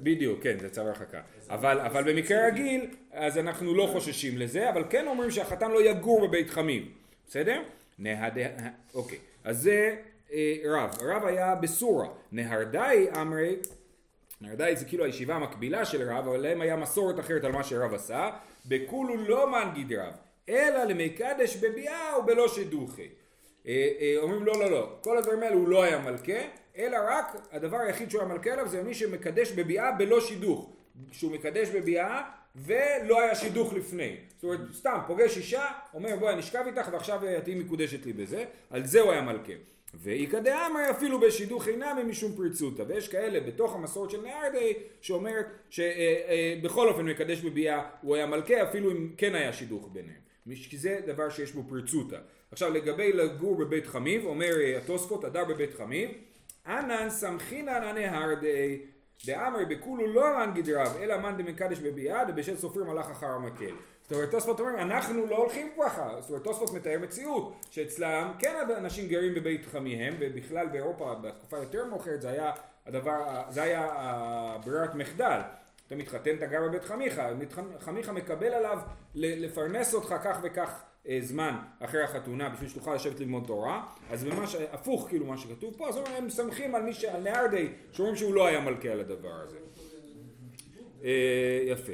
בדיוק, 0.03 0.43
כן, 0.43 0.59
זה 0.59 0.71
צו 0.71 0.81
הרחקה. 0.81 1.21
אבל, 1.51 1.81
אבל 1.81 2.13
במקרה 2.13 2.47
רגיל, 2.47 2.87
אז 3.13 3.39
אנחנו 3.39 3.75
לא 3.75 3.89
חוששים 3.93 4.39
לזה, 4.39 4.71
אבל 4.71 4.85
כן 4.91 5.07
אומרים 5.07 5.31
שהחתן 5.31 5.71
לא 5.71 5.91
יגור 5.91 6.29
בבית 6.29 6.51
חמיב, 6.51 6.89
בסדר? 7.29 7.63
נהדה, 7.99 8.41
אוקיי. 8.95 9.19
אז 9.45 9.63
זה 9.63 9.97
רב. 10.65 10.91
רב 11.01 11.25
היה 11.25 11.55
בסורה. 11.55 12.09
נהרדאי 12.33 13.07
אמרי, 13.21 13.57
נהרדאי 14.41 14.77
זה 14.77 14.85
כאילו 14.85 15.05
הישיבה 15.05 15.35
המקבילה 15.35 15.85
של 15.85 16.11
רב, 16.11 16.29
אבל 16.29 16.37
להם 16.37 16.61
היה 16.61 16.77
מסורת 16.77 17.21
אחרת 17.21 17.45
על 17.45 17.53
מה 17.53 17.65
שרב 17.65 17.95
עשה. 17.95 18.31
בכולו 18.67 19.17
לא 19.17 19.53
מנגיד 19.53 19.93
רב, 19.93 20.15
אלא 20.49 20.85
למקדש 20.85 21.57
בביאה 21.57 22.19
ובלא 22.19 22.49
שידוכי. 22.49 23.09
אה, 23.67 23.89
אה, 24.01 24.15
אומרים 24.19 24.45
לא 24.45 24.53
לא 24.59 24.71
לא, 24.71 24.89
כל 25.01 25.19
הדברים 25.19 25.43
האלה 25.43 25.55
הוא 25.55 25.69
לא 25.69 25.83
היה 25.83 25.99
מלכה, 25.99 26.41
אלא 26.79 26.99
רק 27.09 27.37
הדבר 27.53 27.77
היחיד 27.77 28.11
שהוא 28.11 28.23
היה 28.23 28.33
מלכה 28.33 28.51
עליו 28.51 28.69
זה 28.69 28.83
מי 28.83 28.95
שמקדש 28.95 29.53
בביאה 29.53 29.93
בלא 29.93 30.21
שידוך. 30.21 30.71
כשהוא 31.11 31.33
מקדש 31.33 31.69
בביאה 31.69 32.23
ולא 32.57 33.21
היה 33.21 33.35
שידוך 33.35 33.73
לפני. 33.73 34.17
זאת 34.35 34.45
אומרת, 34.45 34.61
סתם 34.73 34.99
פוגש 35.07 35.37
אישה, 35.37 35.67
אומר 35.95 36.17
בואי 36.17 36.37
נשכב 36.37 36.63
איתך 36.67 36.89
ועכשיו 36.93 37.21
תהיי 37.45 37.55
מקודשת 37.55 38.07
לי 38.07 38.13
בזה, 38.13 38.45
על 38.71 38.87
זה 38.87 39.01
הוא 39.01 39.13
היה 39.13 39.23
מלכה. 39.23 39.53
ואיכא 40.03 40.39
דאמר 40.39 40.91
אפילו 40.91 41.21
בשידוך 41.21 41.69
אינם 41.69 42.07
משום 42.09 42.33
פריצותא 42.37 42.85
ויש 42.89 43.09
כאלה 43.09 43.41
בתוך 43.41 43.75
המסורת 43.75 44.11
של 44.11 44.23
נהרדי 44.23 44.73
שאומרת 45.01 45.47
שבכל 45.71 46.89
אופן 46.89 47.05
מקדש 47.05 47.41
בביאה 47.41 47.83
הוא 48.03 48.17
היה 48.17 48.27
מלכה 48.27 48.63
אפילו 48.63 48.91
אם 48.91 49.11
כן 49.17 49.35
היה 49.35 49.53
שידוך 49.53 49.89
ביניהם 49.93 50.21
כי 50.71 50.79
זה 50.79 51.01
דבר 51.07 51.31
שיש 51.31 51.53
בו 51.53 51.65
פריצותא 51.69 52.17
עכשיו 52.51 52.71
לגבי 52.71 53.13
לגור 53.13 53.57
בבית 53.57 53.87
חמיב 53.87 54.25
אומר 54.25 54.53
התוספות 54.77 55.25
הדר 55.25 55.45
בבית 55.45 55.75
חמיב 55.75 56.11
אנן 56.67 57.11
סמכינן 57.11 57.83
הנהרדי 57.83 58.81
דאמר 59.27 59.65
בכולו 59.69 60.07
לא 60.07 60.25
רן 60.25 60.55
גדריו 60.55 60.93
אלא 61.01 61.17
מאן 61.17 61.37
דמקדש 61.37 61.79
בביאה 61.79 62.25
דבשל 62.25 62.57
סופרים 62.57 62.91
הלך 62.91 63.11
אחר 63.11 63.27
המקל. 63.27 63.75
זאת 64.03 64.13
אומרת 64.13 64.31
תוספות 64.31 64.61
אומר 64.61 64.83
אנחנו 64.83 65.27
לא 65.27 65.37
הולכים 65.37 65.73
ככה. 65.81 66.21
זאת 66.21 66.31
אומרת 66.31 66.45
תוספות 66.45 66.73
מתאר 66.73 66.99
מציאות 67.03 67.67
שאצלם 67.71 68.33
כן 68.39 68.55
אנשים 68.77 69.09
גרים 69.09 69.35
בבית 69.35 69.67
חמיהם 69.67 70.15
ובכלל 70.21 70.67
באירופה 70.69 71.15
בתקופה 71.15 71.57
יותר 71.59 71.85
מאוחרת 71.85 72.23
זה 72.23 72.31
היה 72.31 72.53
הדבר 72.87 73.43
זה 73.49 73.63
היה 73.63 73.89
ברירת 74.65 74.95
מחדל. 74.95 75.41
אתה 75.87 75.95
מתחתן 75.95 76.37
אתה 76.37 76.47
גר 76.47 76.63
בבית 76.69 76.85
חמיך 76.85 77.23
חמיך 77.81 78.09
מקבל 78.09 78.53
עליו 78.55 78.79
לפרנס 79.15 79.95
אותך 79.95 80.15
כך 80.25 80.39
וכך 80.43 80.83
זמן 81.21 81.57
אחרי 81.81 82.03
החתונה 82.03 82.49
בשביל 82.49 82.69
שתוכל 82.69 82.95
לשבת 82.95 83.21
ללמוד 83.21 83.45
תורה 83.47 83.87
אז 84.11 84.25
ממש 84.25 84.57
הפוך 84.73 85.09
כאילו 85.09 85.27
מה 85.27 85.39
שכתוב 85.39 85.75
פה 85.77 85.89
אז 85.89 85.97
הם 85.97 86.27
מסמכים 86.27 86.75
על 86.75 86.83
מי 86.83 86.95
ש... 86.95 87.05
על 87.05 87.23
נהרדי 87.23 87.69
שאומרים 87.93 88.17
שהוא 88.17 88.35
לא 88.35 88.47
היה 88.47 88.61
מלכה 88.61 88.89
על 88.89 89.01
הדבר 89.01 89.33
הזה. 89.43 89.57
אה, 91.05 91.61
יפה. 91.67 91.93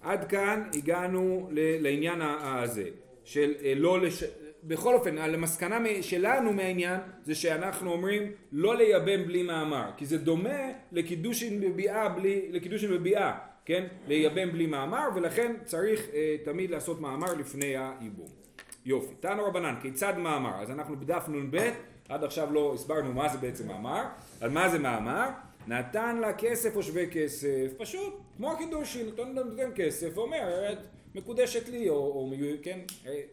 עד 0.00 0.28
כאן 0.28 0.68
הגענו 0.74 1.48
לעניין 1.52 2.20
הזה 2.22 2.84
של 3.24 3.54
אה, 3.64 3.74
לא 3.76 4.00
לש... 4.00 4.24
בכל 4.64 4.94
אופן 4.94 5.18
המסקנה 5.18 5.78
שלנו 6.02 6.52
מהעניין 6.52 7.00
זה 7.24 7.34
שאנחנו 7.34 7.92
אומרים 7.92 8.32
לא 8.52 8.76
לייבם 8.76 9.24
בלי 9.26 9.42
מאמר 9.42 9.90
כי 9.96 10.06
זה 10.06 10.18
דומה 10.18 10.72
לקידושין 10.92 11.60
בביאה 11.60 12.08
בלי 12.08 12.48
לקידושין 12.50 12.90
בביאה 12.90 13.38
כן? 13.64 13.86
לייבם 14.08 14.52
בלי 14.52 14.66
מאמר 14.66 15.08
ולכן 15.14 15.56
צריך 15.64 16.08
אה, 16.14 16.36
תמיד 16.44 16.70
לעשות 16.70 17.00
מאמר 17.00 17.34
לפני 17.34 17.74
הייבום 17.76 18.39
יופי. 18.84 19.14
תנו 19.20 19.44
רבנן 19.44 19.74
כיצד 19.82 20.18
מאמר? 20.18 20.62
אז 20.62 20.70
אנחנו 20.70 20.96
בדף 20.96 21.24
נ"ב 21.28 21.70
עד 22.08 22.24
עכשיו 22.24 22.52
לא 22.52 22.74
הסברנו 22.74 23.12
מה 23.12 23.28
זה 23.28 23.38
בעצם 23.38 23.68
מאמר. 23.68 24.04
על 24.40 24.50
מה 24.50 24.68
זה 24.68 24.78
מאמר? 24.78 25.28
נתן 25.66 26.16
לה 26.16 26.32
כסף 26.32 26.76
או 26.76 26.82
שווה 26.82 27.06
כסף, 27.06 27.72
פשוט, 27.78 28.20
כמו 28.36 28.52
הקידושין, 28.52 29.06
נותן, 29.34 29.70
כסף 29.74 30.08
ואומר, 30.14 30.74
מקודשת 31.14 31.68
לי, 31.68 31.88
או, 31.88 31.94
או 31.94 32.32
כן, 32.62 32.80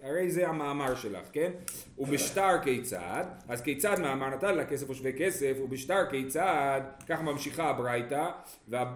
הרי 0.01 0.31
זה 0.31 0.47
המאמר 0.47 0.95
שלך, 0.95 1.25
כן? 1.33 1.51
ובשטר 1.97 2.63
כיצד, 2.63 3.23
אז 3.47 3.61
כיצד 3.61 3.99
מאמר 3.99 4.29
נתן 4.29 4.55
לה 4.55 4.65
כסף 4.65 4.89
או 4.89 4.95
שווה 4.95 5.11
כסף, 5.11 5.57
ובשטר 5.63 6.09
כיצד, 6.09 6.81
כך 7.07 7.21
ממשיכה 7.21 7.69
הברייתא, 7.69 8.29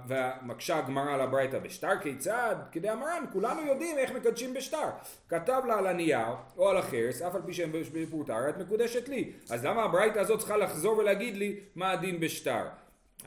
ומקשה 0.08 0.78
הגמרא 0.78 1.14
על 1.14 1.22
הברייתא, 1.22 1.60
בשטר 1.60 2.00
כיצד, 2.02 2.56
כדי 2.72 2.90
המרן, 2.90 3.26
כולנו 3.34 3.62
יודעים 3.62 3.98
איך 3.98 4.12
מקדשים 4.12 4.54
בשטר. 4.54 4.90
כתב 5.30 5.62
לה 5.68 5.78
על 5.78 5.88
הנייר, 5.88 6.36
או 6.58 6.70
על 6.70 6.78
החרס, 6.78 7.22
אף 7.22 7.36
על 7.36 7.42
פי 7.46 7.54
שהם 7.54 7.72
בפרוטר, 7.94 8.50
את 8.50 8.58
מקודשת 8.58 9.10
לי. 9.10 9.32
אז 9.50 9.66
למה 9.66 9.84
הברייתא 9.84 10.20
הזאת 10.20 10.40
צריכה 10.40 10.58
לחזור 10.58 10.98
ולהגיד 10.98 11.38
לי 11.38 11.60
מה 11.76 11.92
הדין 11.92 12.20
בשטר? 12.20 12.64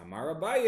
אמר 0.03 0.31
אביי, 0.31 0.67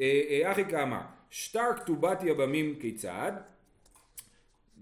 אה, 0.00 0.22
אה, 0.30 0.52
אחי 0.52 0.64
כאמר, 0.64 1.00
שטר 1.36 1.76
כתובת 1.76 2.22
יבמים 2.22 2.76
כיצד? 2.80 3.32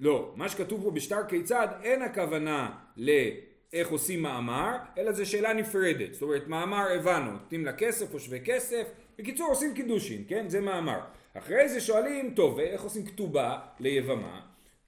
לא, 0.00 0.32
מה 0.37 0.49
שכתוב 0.49 0.82
פה 0.82 0.90
בשטר 0.90 1.26
כיצד 1.28 1.68
אין 1.82 2.02
הכוונה 2.02 2.71
לאיך 2.97 3.88
עושים 3.90 4.23
מאמר, 4.23 4.76
אלא 4.99 5.12
זה 5.12 5.26
שאלה 5.26 5.52
נפרדת. 5.52 6.12
זאת 6.12 6.23
אומרת, 6.23 6.49
מאמר 6.49 6.87
הבנו, 6.97 7.32
נותנים 7.32 7.64
לה 7.64 7.73
כסף 7.73 8.14
או 8.14 8.21
שווה 8.21 8.38
כסף, 8.38 8.88
בקיצור 9.18 9.49
עושים 9.49 9.75
קידושין, 9.75 10.25
כן? 10.28 10.49
זה 10.49 10.61
מאמר. 10.61 11.00
אחרי 11.35 11.68
זה 11.68 11.80
שואלים, 11.80 12.35
טוב, 12.35 12.56
ואיך 12.56 12.82
עושים 12.82 13.06
כתובה 13.06 13.59
ליבמה? 13.80 14.40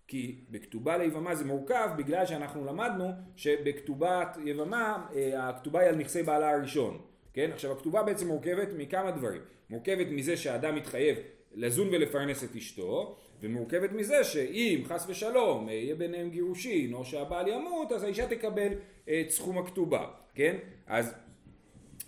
כי 0.09 0.38
בכתובה 0.50 0.97
ליבמה 0.97 1.35
זה 1.35 1.44
מורכב 1.44 1.88
בגלל 1.97 2.26
שאנחנו 2.26 2.64
למדנו 2.64 3.11
שבכתובת 3.37 4.38
יבמה 4.44 5.06
אה, 5.14 5.49
הכתובה 5.49 5.80
היא 5.80 5.88
על 5.88 5.97
נכסי 5.97 6.23
בעלה 6.23 6.50
הראשון. 6.50 6.99
כן? 7.33 7.50
עכשיו 7.52 7.73
הכתובה 7.73 8.02
בעצם 8.02 8.28
מורכבת 8.28 8.68
מכמה 8.76 9.11
דברים. 9.11 9.40
מורכבת 9.71 10.06
מזה 10.11 10.37
שהאדם 10.37 10.75
מתחייב 10.75 11.16
לזון 11.54 11.88
ולפרנס 11.92 12.44
את 12.44 12.56
אשתו, 12.56 13.16
ומורכבת 13.42 13.92
מזה 13.92 14.25
שאם 14.25 14.82
חס 14.84 15.06
ושלום 15.08 15.68
יהיה 15.68 15.94
ביניהם 15.94 16.30
גירושין 16.30 16.94
או 16.94 17.04
שהבעל 17.04 17.49
ימות 17.49 17.92
אז 17.92 18.02
האישה 18.02 18.26
תקבל 18.26 18.68
את 19.04 19.30
סכום 19.30 19.58
הכתובה, 19.58 20.06
כן? 20.34 20.56
אז, 20.87 21.14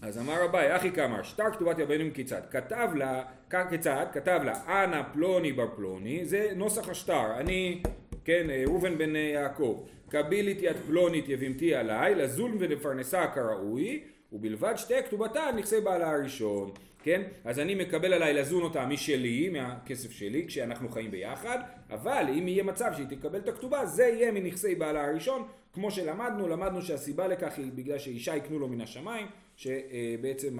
אז 0.02 0.18
אמר 0.18 0.44
אביי, 0.44 0.76
אחי 0.76 0.90
כאמר, 0.90 1.22
שטר 1.22 1.50
כתובת 1.52 1.78
יבנים 1.78 2.10
כיצד? 2.10 2.40
כתב 2.50 2.88
לה, 2.94 3.24
כיצד? 3.70 4.06
כתב 4.12 4.40
לה, 4.44 4.84
אנא 4.84 5.02
פלוני 5.12 5.52
בר 5.52 5.68
פלוני, 5.76 6.24
זה 6.24 6.50
נוסח 6.56 6.88
השטר, 6.88 7.40
אני, 7.40 7.82
כן, 8.24 8.46
ראובן 8.66 8.98
בן 8.98 9.16
יעקב, 9.16 9.86
קבילית 10.08 10.62
יד 10.62 10.76
פלונית 10.86 11.28
יבימתי 11.28 11.74
עליי, 11.74 12.14
לזון 12.14 12.56
ולפרנסה 12.58 13.26
כראוי 13.26 14.04
ובלבד 14.32 14.74
שתי 14.76 15.02
כתובתה 15.06 15.50
נכסי 15.56 15.80
בעלה 15.80 16.10
הראשון, 16.10 16.70
כן? 17.06 17.22
אז 17.44 17.58
אני 17.58 17.74
מקבל 17.74 18.12
עליי 18.12 18.34
לזון 18.34 18.62
אותה 18.62 18.86
משלי, 18.86 19.48
מהכסף 19.48 20.10
שלי, 20.10 20.44
כשאנחנו 20.46 20.88
חיים 20.88 21.10
ביחד, 21.10 21.58
אבל 21.90 22.24
אם 22.38 22.48
יהיה 22.48 22.62
מצב 22.62 22.90
שהיא 22.96 23.06
תקבל 23.06 23.38
את 23.38 23.48
הכתובה, 23.48 23.86
זה 23.86 24.04
יהיה 24.04 24.32
מנכסי 24.32 24.74
בעלה 24.74 25.04
הראשון, 25.04 25.42
כמו 25.72 25.90
שלמדנו, 25.90 26.48
למדנו 26.48 26.82
שהסיבה 26.82 27.28
לכך 27.28 27.58
היא 27.58 27.72
בגלל 27.74 27.98
שאישה 27.98 28.36
יקנו 28.36 28.58
לו 28.58 28.68
מן 28.68 28.80
השמיים, 28.80 29.26
שבעצם 29.56 30.58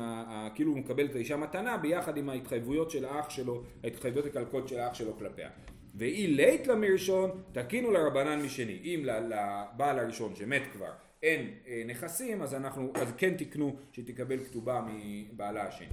כאילו 0.55 0.73
הוא 0.73 0.79
מקבל 0.79 1.07
את 1.07 1.15
האישה 1.15 1.37
מתנה 1.37 1.77
ביחד 1.77 2.17
עם 2.17 2.29
ההתחייבויות 2.29 2.91
של 2.91 3.05
האח 3.05 3.31
שלו, 3.31 3.63
ההתחייבויות 3.85 4.27
הכלכות 4.27 4.69
של 4.69 4.79
האח 4.79 4.95
שלו 4.95 5.19
כלפיה. 5.19 5.49
ואי 5.95 6.27
לית 6.27 6.67
למרשון, 6.67 7.31
תקינו 7.53 7.93
לרבנן 7.93 8.43
משני. 8.43 8.79
אם 8.85 9.03
לבעל 9.05 9.99
הראשון 9.99 10.35
שמת 10.35 10.63
כבר 10.73 10.91
אין 11.23 11.51
אה, 11.67 11.83
נכסים, 11.87 12.43
אז 12.43 12.55
אנחנו, 12.55 12.93
אז 12.95 13.13
כן 13.19 13.35
תקנו 13.35 13.77
שתקבל 13.93 14.45
כתובה 14.45 14.87
מבעלה 14.89 15.67
השני. 15.67 15.89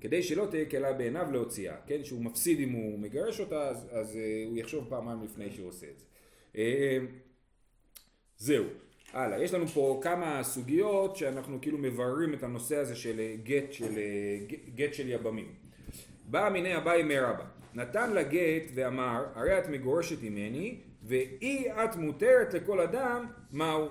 כדי 0.00 0.22
שלא 0.22 0.46
תהיה 0.50 0.64
קלה 0.64 0.92
בעיניו 0.92 1.26
להוציאה, 1.32 1.74
כן? 1.86 2.04
שהוא 2.04 2.24
מפסיד 2.24 2.60
אם 2.60 2.72
הוא 2.72 2.98
מגרש 2.98 3.40
אותה, 3.40 3.68
אז, 3.68 3.88
אז 3.90 4.16
אה, 4.16 4.44
הוא 4.46 4.56
יחשוב 4.56 4.86
פעמיים 4.88 5.24
לפני 5.24 5.50
שהוא 5.50 5.68
עושה 5.68 5.86
את 5.86 5.98
זה. 5.98 6.04
אה, 6.56 6.98
זהו. 8.38 8.64
הלאה, 9.12 9.42
יש 9.42 9.54
לנו 9.54 9.66
פה 9.66 10.00
כמה 10.02 10.42
סוגיות 10.42 11.16
שאנחנו 11.16 11.60
כאילו 11.60 11.78
מבררים 11.78 12.34
את 12.34 12.42
הנושא 12.42 12.76
הזה 12.76 12.96
של 12.96 13.20
גט 13.42 13.72
של, 13.72 13.98
גט 14.74 14.94
של 14.94 15.08
יבמים. 15.08 15.54
בא 16.24 16.48
מיני 16.52 16.76
אביי 16.76 17.02
מרבה, 17.02 17.44
נתן 17.74 18.12
לה 18.12 18.22
גט 18.22 18.70
ואמר, 18.74 19.24
הרי 19.34 19.58
את 19.58 19.68
מגורשת 19.68 20.22
ממני, 20.22 20.80
ואי 21.02 21.70
את 21.72 21.96
מותרת 21.96 22.54
לכל 22.54 22.80
אדם, 22.80 23.26
מהו? 23.52 23.88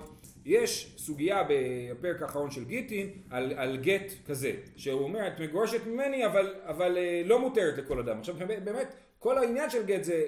יש 0.48 0.94
סוגיה 0.98 1.42
בפרק 1.48 2.22
האחרון 2.22 2.50
של 2.50 2.64
גיטין 2.64 3.10
על, 3.30 3.52
על 3.56 3.76
גט 3.76 4.12
כזה, 4.26 4.52
שהוא 4.76 5.02
אומר 5.02 5.26
את 5.26 5.40
מגורשת 5.40 5.86
ממני 5.86 6.26
אבל, 6.26 6.54
אבל 6.64 6.98
אה, 6.98 7.22
לא 7.24 7.38
מותרת 7.38 7.78
לכל 7.78 7.98
אדם. 7.98 8.18
עכשיו 8.18 8.36
באמת 8.64 8.94
כל 9.18 9.38
העניין 9.38 9.70
של 9.70 9.86
גט 9.86 10.04
זה 10.04 10.24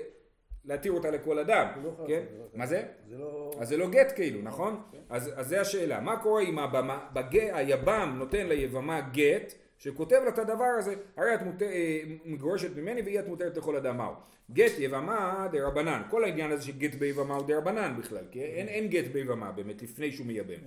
להתיר 0.64 0.92
אותה 0.92 1.10
לכל 1.10 1.38
אדם, 1.38 1.66
לא 1.84 2.06
כן? 2.06 2.22
לא 2.38 2.44
מה 2.54 2.66
זה? 2.66 2.82
זה 3.08 3.18
לא... 3.18 3.50
אז 3.60 3.68
זה 3.68 3.76
לא 3.76 3.90
גט 3.90 4.12
כאילו, 4.16 4.42
נכון? 4.42 4.82
כן. 4.92 4.98
אז, 5.10 5.30
אז 5.36 5.48
זה 5.48 5.60
השאלה, 5.60 6.00
מה 6.00 6.16
קורה 6.16 6.42
אם 6.42 6.58
הבמה, 6.58 7.08
בג... 7.12 7.38
היבם 7.52 8.14
נותן 8.18 8.46
ליבמה 8.46 9.00
גט 9.00 9.54
שכותב 9.80 10.20
לה 10.24 10.28
את 10.28 10.38
הדבר 10.38 10.64
הזה, 10.78 10.94
הרי 11.16 11.34
את 11.34 11.42
מות... 11.42 11.62
אה, 11.62 12.00
מגורשת 12.24 12.76
ממני 12.76 13.02
והרי 13.02 13.18
את 13.18 13.28
מותרת 13.28 13.56
לכל 13.56 13.76
אדם 13.76 13.96
מהו. 13.96 14.12
גט 14.52 14.72
יבמה 14.78 15.48
דרבנן, 15.52 16.02
כל 16.10 16.24
העניין 16.24 16.52
הזה 16.52 16.62
שגט 16.62 16.94
ביבמה 16.94 17.34
הוא 17.34 17.46
דרבנן 17.46 17.94
בכלל, 17.98 18.24
כי 18.30 18.42
אין, 18.42 18.68
אין 18.68 18.88
גט 18.88 19.04
ביבמה 19.12 19.52
באמת 19.52 19.82
לפני 19.82 20.12
שהוא 20.12 20.26
מייבם. 20.26 20.58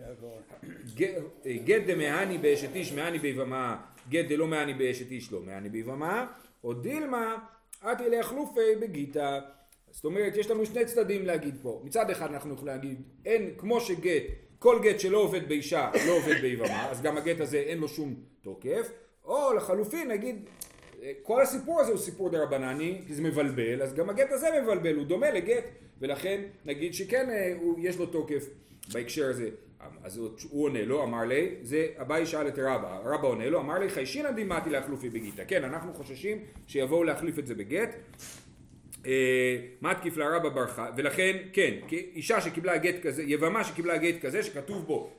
גט 1.45 1.81
דמהני 1.87 2.37
באשת 2.37 2.75
איש 2.75 2.93
מהני 2.93 3.19
ביבמה, 3.19 3.77
גט 4.09 4.25
דלא 4.25 4.47
מהני 4.47 4.73
באשת 4.73 5.11
איש 5.11 5.31
לא 5.31 5.41
מהני 5.41 5.69
ביבמה, 5.69 6.27
או 6.63 6.73
דילמא 6.73 7.37
אתי 7.91 8.01
לאחלופי 8.01 8.75
בגיטא. 8.79 9.39
זאת 9.91 10.05
אומרת 10.05 10.35
יש 10.35 10.51
לנו 10.51 10.65
שני 10.65 10.85
צדדים 10.85 11.25
להגיד 11.25 11.55
פה, 11.61 11.81
מצד 11.83 12.09
אחד 12.09 12.33
אנחנו 12.33 12.53
יכולים 12.53 12.75
להגיד 12.75 13.01
אין 13.25 13.49
כמו 13.57 13.81
שגט, 13.81 14.23
כל 14.59 14.79
גט 14.83 14.99
שלא 14.99 15.17
עובד 15.17 15.47
באישה 15.47 15.91
לא 16.07 16.11
עובד 16.17 16.41
ביבמה, 16.41 16.89
אז 16.89 17.01
גם 17.01 17.17
הגט 17.17 17.39
הזה 17.39 17.57
אין 17.57 17.77
לו 17.77 17.87
שום 17.87 18.15
תוקף, 18.41 18.91
או 19.25 19.53
לחלופין 19.53 20.07
נגיד 20.11 20.49
כל 21.23 21.41
הסיפור 21.41 21.81
הזה 21.81 21.91
הוא 21.91 21.99
סיפור 21.99 22.29
דה 22.29 22.43
רבנני, 22.43 23.01
כי 23.07 23.13
זה 23.13 23.21
מבלבל, 23.21 23.81
אז 23.81 23.93
גם 23.93 24.09
הגט 24.09 24.31
הזה 24.31 24.47
מבלבל, 24.61 24.95
הוא 24.95 25.05
דומה 25.05 25.31
לגט, 25.31 25.63
ולכן 26.01 26.41
נגיד 26.65 26.93
שכן 26.93 27.29
אה, 27.29 27.53
הוא, 27.59 27.75
יש 27.81 27.97
לו 27.97 28.05
תוקף 28.05 28.49
בהקשר 28.93 29.29
הזה. 29.29 29.49
אז 30.03 30.17
הוא 30.17 30.29
הוא 30.49 30.63
עונה 30.63 30.85
לו, 30.85 31.03
אמר 31.03 31.23
לי, 31.25 31.55
זה 31.61 31.87
אביי 32.01 32.25
שאל 32.25 32.47
את 32.47 32.59
רבא, 32.59 32.99
רבא 33.05 33.27
עונה 33.27 33.49
לו, 33.49 33.59
אמר 33.59 33.79
לי 33.79 33.89
חיישינא 33.89 34.31
דימתי 34.31 34.69
להחלופי 34.69 35.09
בגיתא, 35.09 35.43
כן, 35.47 35.63
אנחנו 35.63 35.93
חוששים 35.93 36.37
שיבואו 36.67 37.03
להחליף 37.03 37.39
את 37.39 37.47
זה 37.47 37.55
בגט, 37.55 37.95
אה, 39.05 39.57
מתקיף 39.81 40.17
לרבא 40.17 40.49
ברכה, 40.49 40.89
ולכן, 40.97 41.37
כן, 41.53 41.73
אישה 41.91 42.41
שקיבלה 42.41 42.77
גט 42.77 42.95
כזה, 43.03 43.23
יבמה 43.23 43.63
שקיבלה 43.63 43.97
גט 43.97 44.21
כזה, 44.21 44.43
שכתוב 44.43 44.85
בו 44.85 45.09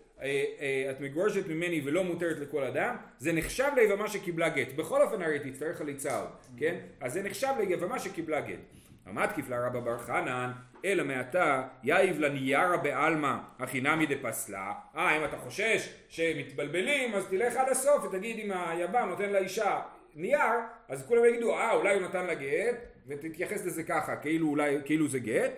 את 0.90 1.00
מגורשת 1.00 1.49
ממני 1.49 1.81
ולא 1.85 2.04
מותרת 2.04 2.38
לכל 2.38 2.64
אדם, 2.64 2.97
זה 3.19 3.33
נחשב 3.33 3.69
ליבמה 3.76 4.09
שקיבלה 4.09 4.49
גט. 4.49 4.73
בכל 4.76 5.02
אופן 5.02 5.23
הרי 5.23 5.38
תצטרך 5.38 5.78
חליצה 5.78 6.19
עוד, 6.19 6.28
כן? 6.57 6.76
אז 7.00 7.12
זה 7.12 7.23
נחשב 7.23 7.52
ליבמה 7.59 7.99
שקיבלה 7.99 8.40
גט. 8.40 8.59
המתקיף 9.07 9.49
לרבא 9.49 9.81
בר 9.81 9.99
חנן, 9.99 10.50
אלא 10.85 11.04
מעתה 11.04 11.62
יאיב 11.83 12.19
לניירה 12.19 12.76
בעלמא 12.76 13.37
החינמי 13.59 14.07
דפסלה. 14.07 14.73
אה, 14.97 15.16
אם 15.16 15.25
אתה 15.25 15.37
חושש 15.37 15.95
שמתבלבלים, 16.09 17.14
אז 17.14 17.26
תלך 17.26 17.57
עד 17.57 17.69
הסוף 17.69 18.04
ותגיד 18.04 18.38
אם 18.38 18.52
היבם 18.52 19.07
נותן 19.09 19.31
לאישה 19.31 19.81
נייר, 20.14 20.40
אז 20.88 21.07
כולם 21.07 21.25
יגידו, 21.25 21.54
אה, 21.54 21.73
אולי 21.73 21.95
הוא 21.95 22.02
נתן 22.02 22.26
לה 22.26 22.35
גט, 22.35 22.76
ותתייחס 23.07 23.66
לזה 23.66 23.83
ככה, 23.83 24.16
כאילו, 24.16 24.49
אולי, 24.49 24.76
כאילו 24.85 25.09
זה 25.09 25.19
גט. 25.19 25.52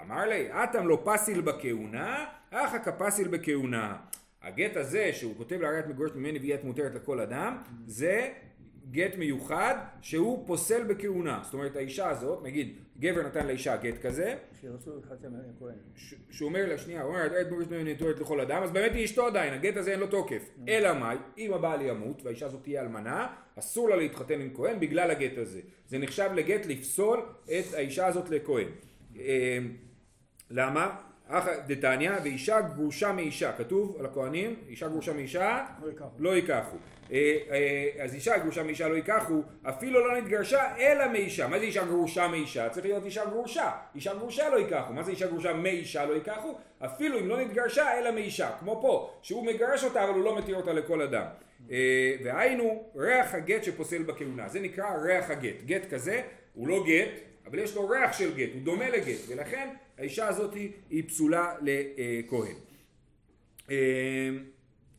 אמר 0.00 0.26
לי, 0.26 0.48
אטם 0.52 0.88
לא 0.88 1.02
פסיל 1.04 1.40
בכהונה, 1.40 2.26
אחא 2.52 2.78
כפסיל 2.78 3.28
בכהונה. 3.28 3.96
הגט 4.42 4.76
הזה 4.76 5.10
שהוא 5.12 5.36
כותב 5.36 5.60
להריית 5.60 5.86
מגורשת 5.86 6.16
ממני 6.16 6.38
והיא 6.38 6.54
את 6.54 6.64
מותרת 6.64 6.94
לכל 6.94 7.20
אדם, 7.20 7.56
זה 7.86 8.32
גט 8.90 9.16
מיוחד 9.16 9.74
שהוא 10.00 10.46
פוסל 10.46 10.84
בכהונה. 10.84 11.40
זאת 11.44 11.54
אומרת 11.54 11.76
האישה 11.76 12.08
הזאת, 12.08 12.42
נגיד 12.42 12.76
גבר 12.98 13.26
נתן 13.26 13.46
לאישה 13.46 13.76
גט 13.76 14.02
כזה, 14.02 14.36
שהוא 16.30 16.48
אומר 16.48 16.68
לה, 16.68 16.78
שנייה, 16.78 17.02
הוא 17.02 17.08
אומר, 17.08 17.40
את 17.40 17.46
מגורשת 17.46 17.70
ממני 17.70 17.94
נטורת 17.94 18.20
לכל 18.20 18.40
אדם, 18.40 18.62
אז 18.62 18.70
באמת 18.70 18.92
היא 18.92 19.04
אשתו 19.04 19.26
עדיין, 19.26 19.54
הגט 19.54 19.76
הזה 19.76 19.92
אין 19.92 20.00
לו 20.00 20.06
תוקף. 20.06 20.50
אלא 20.68 20.98
מאי, 20.98 21.16
אם 21.38 21.52
הבעל 21.52 21.82
ימות 21.82 22.22
והאישה 22.22 22.46
הזאת 22.46 22.62
תהיה 22.62 22.82
אלמנה, 22.82 23.34
אסור 23.58 23.88
לה 23.88 23.96
להתחתן 23.96 24.40
עם 24.40 24.50
כהן 24.54 24.80
בגלל 24.80 25.10
הגט 25.10 25.38
הזה. 25.38 25.60
זה 25.88 25.98
נחשב 25.98 26.30
לגט 26.34 26.66
לפסול 26.66 27.20
את 27.44 27.74
האישה 27.74 28.06
הזאת 28.06 28.30
לכהן. 28.30 28.68
אה, 29.18 29.58
למה? 30.50 31.11
דתניא 31.66 32.12
ואישה 32.22 32.60
גרושה 32.60 33.12
מאישה, 33.12 33.52
כתוב 33.52 33.96
על 33.98 34.06
הכהנים, 34.06 34.56
אישה 34.68 34.88
גרושה 34.88 35.12
מאישה 35.12 35.64
לא 36.18 36.34
ייקחו. 36.36 36.76
אה, 37.12 37.36
אה, 37.50 38.04
אז 38.04 38.14
אישה 38.14 38.38
גרושה 38.38 38.62
מאישה 38.62 38.88
לא 38.88 38.94
ייקחו, 38.94 39.42
אפילו 39.62 40.08
לא 40.08 40.18
נתגרשה 40.18 40.76
אלא 40.76 41.12
מאישה. 41.12 41.48
מה 41.48 41.58
זה 41.58 41.64
אישה 41.64 41.84
גרושה 41.84 42.28
מאישה? 42.28 42.68
צריך 42.68 42.86
להיות 42.86 43.04
אישה 43.04 43.24
גרושה. 43.24 43.70
אישה 43.94 44.14
גרושה 44.14 44.48
לא 44.48 44.56
ייקחו. 44.56 44.92
מה 44.92 45.02
זה 45.02 45.10
אישה 45.10 45.26
גרושה 45.26 45.52
מאישה 45.52 46.06
לא 46.06 46.14
ייקחו? 46.14 46.58
אפילו 46.84 47.18
אם 47.18 47.28
לא 47.28 47.40
נתגרשה 47.40 47.98
אלא 47.98 48.10
מאישה. 48.10 48.50
כמו 48.60 48.78
פה, 48.82 49.10
שהוא 49.22 49.46
מגרש 49.46 49.84
אותה 49.84 50.04
אבל 50.04 50.14
הוא 50.14 50.24
לא 50.24 50.38
מתיר 50.38 50.56
אותה 50.56 50.72
לכל 50.72 51.02
אדם. 51.02 51.24
אה, 51.70 52.14
והיינו 52.24 52.84
ריח 52.96 53.34
הגט 53.34 53.64
שפוסל 53.64 54.02
בכהונה. 54.02 54.48
זה 54.48 54.60
נקרא 54.60 54.84
ריח 55.02 55.30
הגט. 55.30 55.62
גט 55.66 55.90
כזה 55.90 56.22
הוא 56.54 56.68
לא 56.68 56.84
גט, 56.86 57.20
אבל 57.46 57.58
יש 57.58 57.74
לו 57.74 57.88
ריח 57.88 58.12
של 58.12 58.34
גט, 58.36 58.48
הוא 58.54 58.62
דומה 58.62 58.90
לגט, 58.90 59.18
ולכן 59.28 59.68
האישה 59.98 60.28
הזאת 60.28 60.54
היא 60.90 61.08
פסולה 61.08 61.54
לכהן. 61.62 62.56
אה, 63.70 63.76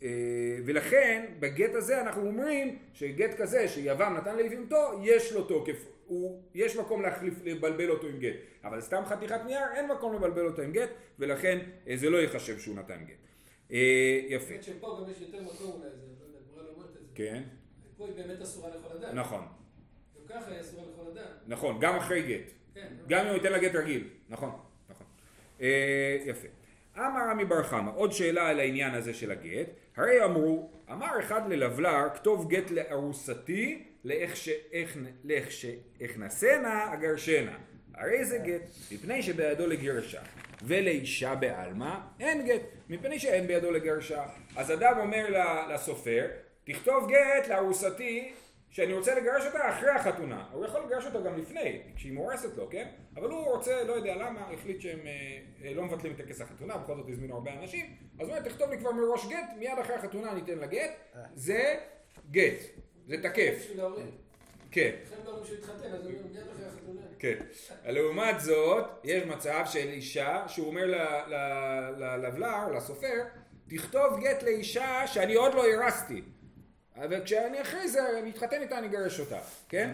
אה, 0.03 0.57
ולכן 0.65 1.25
בגט 1.39 1.75
הזה 1.75 2.01
אנחנו 2.01 2.27
אומרים 2.27 2.79
שגט 2.93 3.33
כזה 3.37 3.67
שיוון 3.67 4.13
נתן 4.13 4.35
ליבימתו 4.35 5.01
יש 5.03 5.33
לו 5.33 5.43
תוקף, 5.43 5.85
הוא, 6.05 6.41
יש 6.55 6.77
מקום 6.77 7.01
להחליף, 7.01 7.33
לבלבל 7.43 7.89
אותו 7.89 8.07
עם 8.07 8.19
גט, 8.19 8.35
אבל 8.63 8.81
סתם 8.81 9.03
חתיכת 9.05 9.39
נייר 9.45 9.73
אין 9.75 9.87
מקום 9.87 10.15
לבלבל 10.15 10.45
אותו 10.45 10.61
עם 10.61 10.71
גט 10.71 10.89
ולכן 11.19 11.59
אה, 11.87 11.97
זה 11.97 12.09
לא 12.09 12.17
ייחשב 12.17 12.59
שהוא 12.59 12.75
נתן 12.75 13.05
גט. 13.05 13.15
יפה. 14.29 14.53
שפה 14.61 14.97
גם 15.01 15.11
יש 15.11 15.21
יותר 15.21 15.41
מקום 15.41 15.71
אולי, 15.71 15.89
זה, 15.89 15.97
לא 16.19 16.61
יודע, 16.61 16.69
לא 16.69 16.75
אומרת 16.75 16.89
את 16.89 16.93
זה. 16.93 16.99
כן. 17.15 17.43
פה 17.97 18.07
היא 18.07 18.15
באמת 18.15 18.41
אסורה 18.41 18.69
לכל 18.69 18.97
אדם. 18.97 19.15
נכון. 19.15 19.41
גם 20.19 20.27
ככה 20.27 20.51
היא 20.51 20.61
אסורה 20.61 20.83
לכל 20.93 21.11
אדם. 21.11 21.31
נכון, 21.47 21.77
גם 21.81 21.95
אחרי 21.95 22.21
גט. 22.21 22.51
כן. 22.73 22.87
גם 23.07 23.19
אם 23.19 23.27
הוא 23.27 23.35
ייתן 23.35 23.51
לה 23.51 23.59
גט 23.59 23.75
רגיל, 23.75 24.07
נכון. 24.29 24.51
אה, 25.63 26.17
יפה. 26.25 26.47
אמר 26.97 27.21
רמי 27.29 27.45
בר 27.45 27.63
חמא, 27.63 27.91
עוד 27.95 28.11
שאלה 28.11 28.47
על 28.47 28.59
העניין 28.59 28.93
הזה 28.93 29.13
של 29.13 29.31
הגט, 29.31 29.67
הרי 29.97 30.23
אמרו, 30.23 30.69
אמר 30.91 31.19
אחד 31.19 31.49
ללבלר, 31.49 32.09
כתוב 32.15 32.49
גט 32.49 32.71
לארוסתי, 32.71 33.83
לאיך 35.23 35.51
שאכנסנה 35.51 36.93
אגרשנה. 36.93 37.57
הרי 37.95 38.25
זה 38.25 38.37
גט, 38.37 38.61
מפני 38.91 39.23
שבידו 39.23 39.67
לגרשה. 39.67 40.21
ולאישה 40.65 41.35
בעלמא 41.35 41.95
אין 42.19 42.45
גט, 42.45 42.61
מפני 42.89 43.19
שאין 43.19 43.47
בידו 43.47 43.71
לגרשה. 43.71 44.23
אז 44.55 44.71
אדם 44.71 44.97
אומר 44.99 45.25
לסופר, 45.73 46.27
תכתוב 46.63 47.09
גט 47.09 47.47
לארוסתי 47.47 48.33
שאני 48.73 48.93
רוצה 48.93 49.15
לגרש 49.15 49.45
אותה 49.45 49.69
אחרי 49.69 49.89
החתונה. 49.89 50.45
הוא 50.51 50.65
יכול 50.65 50.81
לגרש 50.85 51.05
אותה 51.05 51.19
גם 51.21 51.37
לפני, 51.37 51.81
כשהיא 51.95 52.13
מורסת 52.13 52.57
לו, 52.57 52.69
כן? 52.69 52.87
אבל 53.15 53.29
הוא 53.29 53.43
רוצה, 53.43 53.83
לא 53.83 53.93
יודע 53.93 54.15
למה, 54.15 54.51
החליט 54.53 54.81
שהם 54.81 54.99
אה, 55.05 55.39
אה, 55.63 55.73
לא 55.73 55.83
מבטלים 55.83 56.13
את 56.13 56.17
טקס 56.17 56.41
החתונה, 56.41 56.77
בכל 56.77 56.95
זאת 56.95 57.09
הזמינו 57.09 57.35
הרבה 57.35 57.53
אנשים, 57.53 57.95
אז 58.19 58.27
הוא 58.27 58.37
אומר, 58.37 58.49
תכתוב 58.49 58.69
לי 58.69 58.77
כבר 58.77 58.91
מראש 58.91 59.25
גט, 59.25 59.49
מיד 59.59 59.79
אחרי 59.81 59.95
החתונה 59.95 60.31
אני 60.31 60.41
אתן 60.41 60.57
לה 60.57 60.67
גט, 60.67 60.91
זה 61.33 61.75
גט, 62.31 62.59
זה 63.07 63.17
תקף. 63.23 63.67
כן. 64.71 64.95
כן. 67.19 67.35
לעומת 67.85 68.39
זאת, 68.39 68.85
יש 69.03 69.23
מצב 69.23 69.63
של 69.65 69.89
אישה 69.89 70.43
שהוא 70.47 70.67
אומר 70.67 70.85
ללבלר, 71.97 72.71
לסופר, 72.75 73.23
תכתוב 73.67 74.19
גט 74.19 74.43
לאישה 74.43 75.07
שאני 75.07 75.33
עוד 75.33 75.53
לא 75.53 75.65
הרסתי. 75.67 76.21
וכשאני 77.09 77.61
אחרי 77.61 77.87
זה 77.87 78.01
מתחתן 78.25 78.61
איתה 78.61 78.77
אני 78.77 78.87
אגרש 78.87 79.19
אותה, 79.19 79.39
כן? 79.69 79.91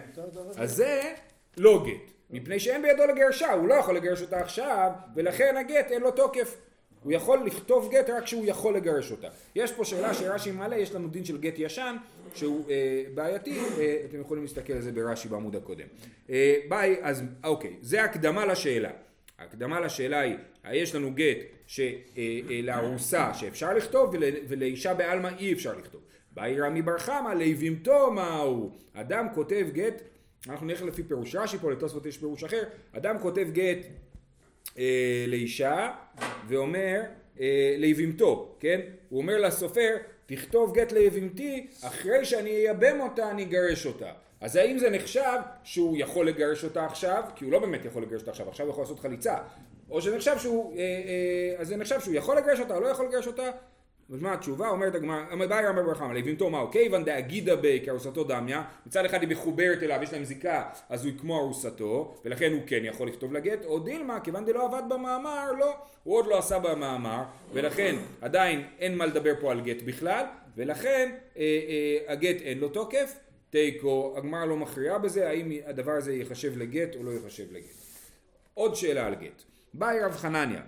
אז 0.56 0.76
זה 0.76 1.14
לא 1.56 1.84
גט, 1.86 2.12
מפני 2.30 2.60
שאין 2.60 2.82
בידו 2.82 3.06
לגרשה, 3.06 3.52
הוא 3.52 3.68
לא 3.68 3.74
יכול 3.74 3.96
לגרש 3.96 4.22
אותה 4.22 4.40
עכשיו, 4.40 4.90
ולכן 5.14 5.56
הגט 5.56 5.90
אין 5.90 6.02
לו 6.02 6.10
תוקף. 6.10 6.56
הוא 7.02 7.12
יכול 7.12 7.46
לכתוב 7.46 7.90
גט 7.92 8.10
רק 8.10 8.24
כשהוא 8.24 8.44
יכול 8.46 8.76
לגרש 8.76 9.10
אותה. 9.10 9.28
יש 9.54 9.72
פה 9.72 9.84
שאלה 9.84 10.14
שרש"י 10.14 10.50
מעלה, 10.50 10.76
יש 10.76 10.94
לנו 10.94 11.08
דין 11.08 11.24
של 11.24 11.38
גט 11.38 11.54
ישן, 11.56 11.96
שהוא 12.34 12.70
אה, 12.70 13.02
בעייתי, 13.14 13.58
אה, 13.78 14.02
אתם 14.08 14.20
יכולים 14.20 14.42
להסתכל 14.42 14.72
על 14.72 14.80
זה 14.80 14.92
ברש"י 14.92 15.28
בעמוד 15.28 15.56
הקודם. 15.56 15.86
אה, 16.30 16.56
ביי, 16.68 16.96
אז 17.02 17.22
אוקיי, 17.44 17.76
זה 17.80 18.04
הקדמה 18.04 18.46
לשאלה. 18.46 18.90
הקדמה 19.38 19.80
לשאלה 19.80 20.20
היא, 20.20 20.36
יש 20.72 20.94
לנו 20.94 21.12
גט 21.14 21.38
לארוסה 22.62 23.20
אה, 23.20 23.28
אה, 23.28 23.34
שאפשר 23.34 23.74
לכתוב 23.74 24.14
ולאישה 24.48 24.94
בעלמא 24.94 25.28
אי 25.38 25.52
אפשר 25.52 25.78
לכתוב. 25.78 26.00
באי 26.32 26.60
רמי 26.60 26.82
בר 26.82 26.98
חמא 26.98 27.28
ליבימתו 27.28 28.10
מהו 28.10 28.70
אדם 28.94 29.26
כותב 29.34 29.66
גט 29.72 30.02
אנחנו 30.48 30.66
נלך 30.66 30.82
לפי 30.82 31.02
פירוש 31.02 31.34
רש"י 31.34 31.58
פה 31.58 31.70
לתוספות 31.70 32.06
יש 32.06 32.18
פירוש 32.18 32.44
אחר 32.44 32.62
אדם 32.92 33.18
כותב 33.18 33.48
גט 33.52 33.86
אה, 34.78 35.24
לאישה 35.28 35.90
ואומר 36.48 37.00
אה, 37.40 37.74
ליבימתו 37.78 38.56
כן? 38.60 38.80
הוא 39.08 39.20
אומר 39.20 39.40
לסופר 39.40 39.96
תכתוב 40.26 40.74
גט 40.74 40.92
ליבימתי 40.92 41.66
אחרי 41.82 42.24
שאני 42.24 42.50
אייבם 42.50 43.00
אותה 43.00 43.30
אני 43.30 43.42
אגרש 43.42 43.86
אותה. 43.86 44.12
אז 44.40 44.56
האם 44.56 44.78
זה 44.78 44.90
נחשב 44.90 45.38
שהוא 45.64 45.96
יכול 45.98 46.28
לגרש 46.28 46.64
אותה 46.64 46.86
עכשיו? 46.86 47.24
כי 47.36 47.44
הוא 47.44 47.52
לא 47.52 47.58
באמת 47.58 47.84
יכול 47.84 48.02
לגרש 48.02 48.20
אותה 48.20 48.30
עכשיו 48.30 48.48
עכשיו 48.48 48.66
הוא 48.66 48.72
יכול 48.72 48.82
לעשות 48.82 49.00
חליצה. 49.00 49.36
או 49.90 50.02
שנחשב 50.02 50.38
שהוא, 50.38 50.76
אה, 50.76 50.80
אה, 50.80 51.60
אז 51.60 51.68
זה 51.68 51.76
נחשב 51.76 52.00
שהוא 52.00 52.14
יכול 52.14 52.36
לגרש 52.36 52.60
אותה 52.60 52.74
או 52.74 52.80
לא 52.80 52.88
יכול 52.88 53.06
לגרש 53.06 53.26
אותה 53.26 53.50
אז 54.12 54.22
מה 54.22 54.32
התשובה? 54.32 54.68
אומרת 54.68 54.94
הגמרא, 54.94 55.46
באי 55.48 55.66
רמי 55.66 55.82
בר 55.82 55.94
חמא, 55.94 56.12
לבימתו 56.12 56.50
מהו? 56.50 56.70
כיוון 56.70 57.04
דאגידה 57.04 57.56
בי 57.56 57.82
כארוסתו 57.84 58.24
דמיה, 58.24 58.62
מצד 58.86 59.04
אחד 59.04 59.20
היא 59.20 59.28
מחוברת 59.28 59.82
אליו, 59.82 60.00
יש 60.02 60.12
להם 60.12 60.24
זיקה, 60.24 60.68
אז 60.88 61.04
הוא 61.04 61.12
כמו 61.20 61.40
ארוסתו, 61.40 62.14
ולכן 62.24 62.52
הוא 62.52 62.60
כן 62.66 62.80
יכול 62.84 63.08
לכתוב 63.08 63.32
לגט, 63.32 63.64
או 63.64 63.78
דילמה, 63.78 64.20
כיוון 64.20 64.44
דלא 64.44 64.64
עבד 64.64 64.82
במאמר, 64.88 65.52
לא, 65.58 65.74
הוא 66.04 66.16
עוד 66.16 66.26
לא 66.26 66.38
עשה 66.38 66.58
במאמר, 66.58 67.22
ולכן 67.52 67.96
עדיין 68.20 68.64
אין 68.78 68.96
מה 68.96 69.06
לדבר 69.06 69.32
פה 69.40 69.50
על 69.50 69.60
גט 69.60 69.82
בכלל, 69.82 70.24
ולכן 70.56 71.14
אה, 71.36 71.42
אה, 71.42 72.12
הגט 72.12 72.42
אין 72.42 72.58
לו 72.58 72.68
תוקף, 72.68 73.14
תיקו, 73.50 74.14
הגמרא 74.16 74.44
לא 74.44 74.56
מכריעה 74.56 74.98
בזה, 74.98 75.28
האם 75.28 75.52
הדבר 75.66 75.92
הזה 75.92 76.12
ייחשב 76.12 76.58
לגט 76.58 76.96
או 76.96 77.02
לא 77.02 77.10
ייחשב 77.10 77.52
לגט. 77.52 77.74
עוד 78.54 78.74
שאלה 78.76 79.06
על 79.06 79.14
גט. 79.14 79.42
באי 79.74 80.00
רב 80.00 80.12
חנניה 80.12 80.60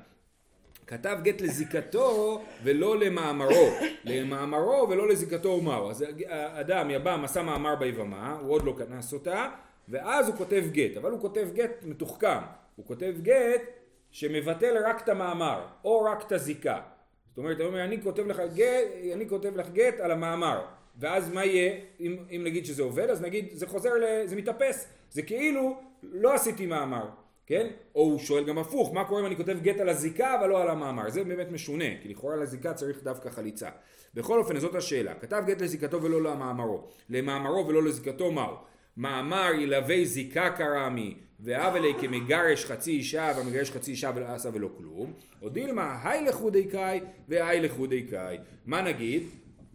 כתב 0.92 1.18
גט 1.22 1.40
לזיקתו 1.40 2.42
ולא 2.62 2.98
למאמרו, 2.98 3.70
למאמרו 4.05 4.87
ולא 4.90 5.09
לזיקתו 5.09 5.48
ומהו. 5.48 5.90
אז 5.90 6.05
אדם 6.28 6.90
יבם 6.90 7.20
עשה 7.24 7.42
מאמר 7.42 7.76
ביבמה, 7.76 8.38
הוא 8.40 8.52
עוד 8.52 8.64
לא 8.64 8.74
כנס 8.78 9.12
אותה, 9.12 9.48
ואז 9.88 10.28
הוא 10.28 10.37
כותב 10.37 10.64
גט, 10.72 10.96
אבל 10.96 11.11
הוא 11.11 11.20
כותב 11.20 11.48
גט 11.55 11.70
מתוחכם, 11.83 12.38
הוא 12.76 12.87
כותב 12.87 13.14
גט 13.22 13.62
שמבטל 14.11 14.76
רק 14.85 15.02
את 15.05 15.09
המאמר, 15.09 15.66
או 15.85 16.02
רק 16.02 16.26
את 16.26 16.33
הזיקה. 16.33 16.81
זאת 17.28 17.38
אומרת, 17.38 17.61
הוא 17.61 17.66
אומר, 17.66 17.85
אני 17.85 18.02
כותב 18.02 18.26
לך 18.26 18.42
גט, 18.55 18.87
אני 19.12 19.28
כותב 19.28 19.57
לך 19.57 19.68
גט 19.70 20.00
על 20.00 20.11
המאמר, 20.11 20.64
ואז 20.98 21.31
מה 21.31 21.44
יהיה, 21.44 21.72
אם, 22.00 22.16
אם 22.37 22.40
נגיד 22.44 22.66
שזה 22.66 22.83
עובד, 22.83 23.11
אז 23.11 23.22
נגיד, 23.22 23.48
זה 23.52 23.66
חוזר, 23.66 23.90
זה 24.24 24.37
מתאפס, 24.37 24.88
זה 25.11 25.22
כאילו 25.22 25.81
לא 26.02 26.35
עשיתי 26.35 26.66
מאמר, 26.66 27.07
כן? 27.53 27.67
או 27.95 28.01
הוא 28.01 28.19
שואל 28.19 28.45
גם 28.45 28.59
הפוך, 28.59 28.95
מה 28.95 29.05
קורה 29.05 29.21
אם 29.21 29.27
אני 29.27 29.37
כותב 29.37 29.59
גט 29.62 29.81
על 29.81 29.88
הזיקה 29.88 30.38
אבל 30.41 30.49
לא 30.49 30.62
על 30.62 30.69
המאמר? 30.69 31.11
זה 31.11 31.25
באמת 31.25 31.51
משונה, 31.51 31.85
כי 32.03 32.09
לכאורה 32.09 32.35
על 32.35 32.43
הזיקה 32.43 32.75
צריך 32.75 33.03
דווקא 33.03 33.31
חליצה. 33.31 33.69
בכל 34.15 34.38
אופן 34.38 34.59
זאת 34.59 34.75
השאלה, 34.75 35.15
כתב 35.15 35.43
גט 35.47 35.61
לזיקתו 35.61 36.03
ולא 36.03 36.23
למאמרו, 36.23 36.88
למאמרו 37.11 37.69
ולא 37.69 37.83
לזיקתו 37.83 38.33
מהו? 38.33 38.55
מאמר 38.97 39.51
ילווה 39.59 40.05
זיקה 40.05 40.51
קרמי 40.51 41.15
ואבלי 41.41 41.95
כמגרש 42.01 42.65
חצי 42.65 42.91
אישה 42.91 43.33
והמגרש 43.37 43.71
חצי 43.71 43.91
אישה 43.91 44.11
ולא 44.15 44.27
עשה 44.27 44.49
ולא 44.53 44.69
כלום 44.77 45.12
או 45.43 45.49
דילמה 45.49 45.99
היי 46.05 46.25
לחודי 46.25 46.65
קאי 46.65 47.01
והי 47.29 47.61
לחודי 47.61 48.03
קאי 48.03 48.38
מה 48.67 48.83
נגיד? 48.83 49.23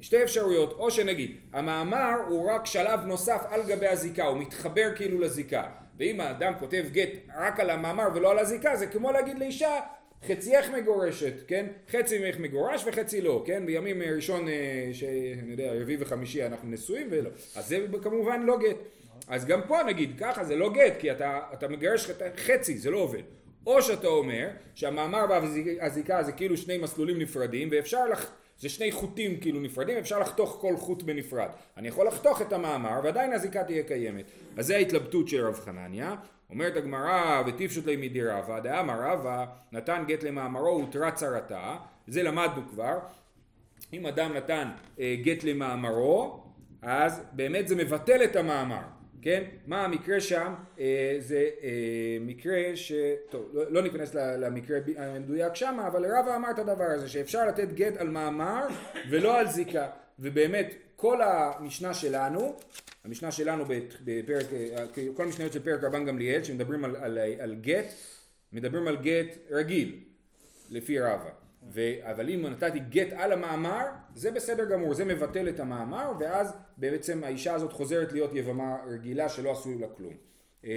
שתי 0.01 0.23
אפשרויות 0.23 0.71
או 0.71 0.91
שנגיד 0.91 1.35
המאמר 1.53 2.13
הוא 2.27 2.51
רק 2.51 2.65
שלב 2.65 2.99
נוסף 3.05 3.41
על 3.49 3.61
גבי 3.67 3.87
הזיקה 3.87 4.25
הוא 4.25 4.37
מתחבר 4.37 4.95
כאילו 4.95 5.19
לזיקה 5.19 5.63
ואם 5.99 6.21
האדם 6.21 6.53
כותב 6.59 6.85
גט 6.91 7.09
רק 7.37 7.59
על 7.59 7.69
המאמר 7.69 8.07
ולא 8.15 8.31
על 8.31 8.39
הזיקה 8.39 8.75
זה 8.75 8.87
כמו 8.87 9.11
להגיד 9.11 9.39
לאישה 9.39 9.79
חצייך 10.27 10.69
מגורשת, 10.69 11.33
כן? 11.47 11.65
חצי 11.91 12.19
ממך 12.19 12.39
מגורש 12.39 12.83
וחצי 12.85 13.21
לא, 13.21 13.43
כן? 13.45 13.65
בימים 13.65 14.01
ראשון, 14.01 14.47
אה, 14.47 14.89
שאני 14.93 15.51
יודע, 15.51 15.73
רביעי 15.73 15.97
וחמישי 15.99 16.45
אנחנו 16.45 16.69
נשואים 16.69 17.07
ולא. 17.11 17.29
אז 17.55 17.67
זה 17.67 17.85
כמובן 18.03 18.41
לא 18.43 18.57
גט. 18.57 18.77
אז 19.27 19.45
גם 19.45 19.61
פה 19.67 19.83
נגיד 19.83 20.19
ככה 20.19 20.43
זה 20.43 20.55
לא 20.55 20.73
גט 20.73 20.93
כי 20.99 21.11
אתה, 21.11 21.39
אתה 21.53 21.67
מגרש 21.67 22.11
חצי 22.37 22.77
זה 22.77 22.91
לא 22.91 22.97
עובד 22.97 23.21
או 23.65 23.81
שאתה 23.81 24.07
אומר 24.07 24.47
שהמאמר 24.75 25.25
והזיקה 25.29 26.23
זה 26.23 26.31
כאילו 26.31 26.57
שני 26.57 26.77
מסלולים 26.77 27.19
נפרדים 27.19 27.67
ואפשר 27.71 28.05
לח... 28.07 28.31
זה 28.59 28.69
שני 28.69 28.91
חוטים 28.91 29.39
כאילו 29.39 29.59
נפרדים 29.59 29.97
אפשר 29.97 30.19
לחתוך 30.19 30.57
כל 30.61 30.77
חוט 30.77 31.03
בנפרד. 31.03 31.49
אני 31.77 31.87
יכול 31.87 32.07
לחתוך 32.07 32.41
את 32.41 32.53
המאמר 32.53 32.99
ועדיין 33.03 33.33
הזיקה 33.33 33.63
תהיה 33.63 33.83
קיימת. 33.83 34.31
אז 34.57 34.67
זה 34.67 34.75
ההתלבטות 34.75 35.27
של 35.27 35.45
רב 35.45 35.59
חנניה. 35.59 36.15
אומרת 36.49 36.77
הגמרא 36.77 37.43
וטיפשוט 37.47 37.85
לי 37.85 37.95
מדי 37.95 38.23
רבא 38.23 38.59
דאמר 38.59 39.01
רבא 39.01 39.45
נתן 39.71 40.03
גט 40.07 40.23
למאמרו 40.23 40.83
ותרה 40.83 41.11
צרתה 41.11 41.75
זה 42.07 42.23
למדנו 42.23 42.61
כבר. 42.69 42.99
אם 43.93 44.05
אדם 44.05 44.33
נתן 44.33 44.69
אה, 44.99 45.15
גט 45.23 45.43
למאמרו 45.43 46.43
אז 46.81 47.23
באמת 47.31 47.67
זה 47.67 47.75
מבטל 47.75 48.23
את 48.23 48.35
המאמר 48.35 48.81
כן? 49.21 49.43
מה 49.67 49.85
המקרה 49.85 50.19
שם? 50.19 50.53
אה, 50.79 51.15
זה 51.19 51.49
אה, 51.63 52.17
מקרה 52.21 52.75
ש... 52.75 52.91
טוב, 53.29 53.49
לא, 53.53 53.71
לא 53.71 53.81
ניכנס 53.81 54.15
למקרה 54.15 54.77
המדויק 54.97 55.55
שם, 55.55 55.79
אבל 55.87 56.05
רבא 56.05 56.35
אמר 56.35 56.51
את 56.51 56.59
הדבר 56.59 56.83
הזה, 56.83 57.09
שאפשר 57.09 57.47
לתת 57.47 57.73
גט 57.73 57.97
על 57.97 58.09
מאמר 58.09 58.67
ולא 59.09 59.39
על 59.39 59.47
זיקה. 59.47 59.87
ובאמת, 60.19 60.75
כל 60.95 61.21
המשנה 61.21 61.93
שלנו, 61.93 62.55
המשנה 63.05 63.31
שלנו 63.31 63.65
בפרק, 64.03 64.45
אה, 64.53 64.85
כל 65.15 65.23
המשניות 65.23 65.53
של 65.53 65.63
פרק 65.63 65.83
רבן 65.83 66.05
גמליאל, 66.05 66.43
שמדברים 66.43 66.85
על, 66.85 66.95
על, 66.95 67.17
על 67.39 67.55
גט, 67.55 67.85
מדברים 68.53 68.87
על 68.87 68.97
גט 68.97 69.37
רגיל, 69.51 69.99
לפי 70.69 70.99
רבא. 70.99 71.46
ו... 71.73 71.81
אבל 72.01 72.29
אם 72.29 72.45
נתתי 72.45 72.79
גט 72.79 73.13
על 73.15 73.31
המאמר, 73.31 73.85
זה 74.15 74.31
בסדר 74.31 74.65
גמור, 74.65 74.93
זה 74.93 75.05
מבטל 75.05 75.49
את 75.49 75.59
המאמר, 75.59 76.11
ואז 76.19 76.53
בעצם 76.77 77.23
האישה 77.23 77.53
הזאת 77.53 77.73
חוזרת 77.73 78.13
להיות 78.13 78.31
יבמה 78.33 78.77
רגילה 78.87 79.29
שלא 79.29 79.51
עשו 79.51 79.79
לה 79.79 79.87
כלום. 79.97 80.13
אמ, 80.63 80.69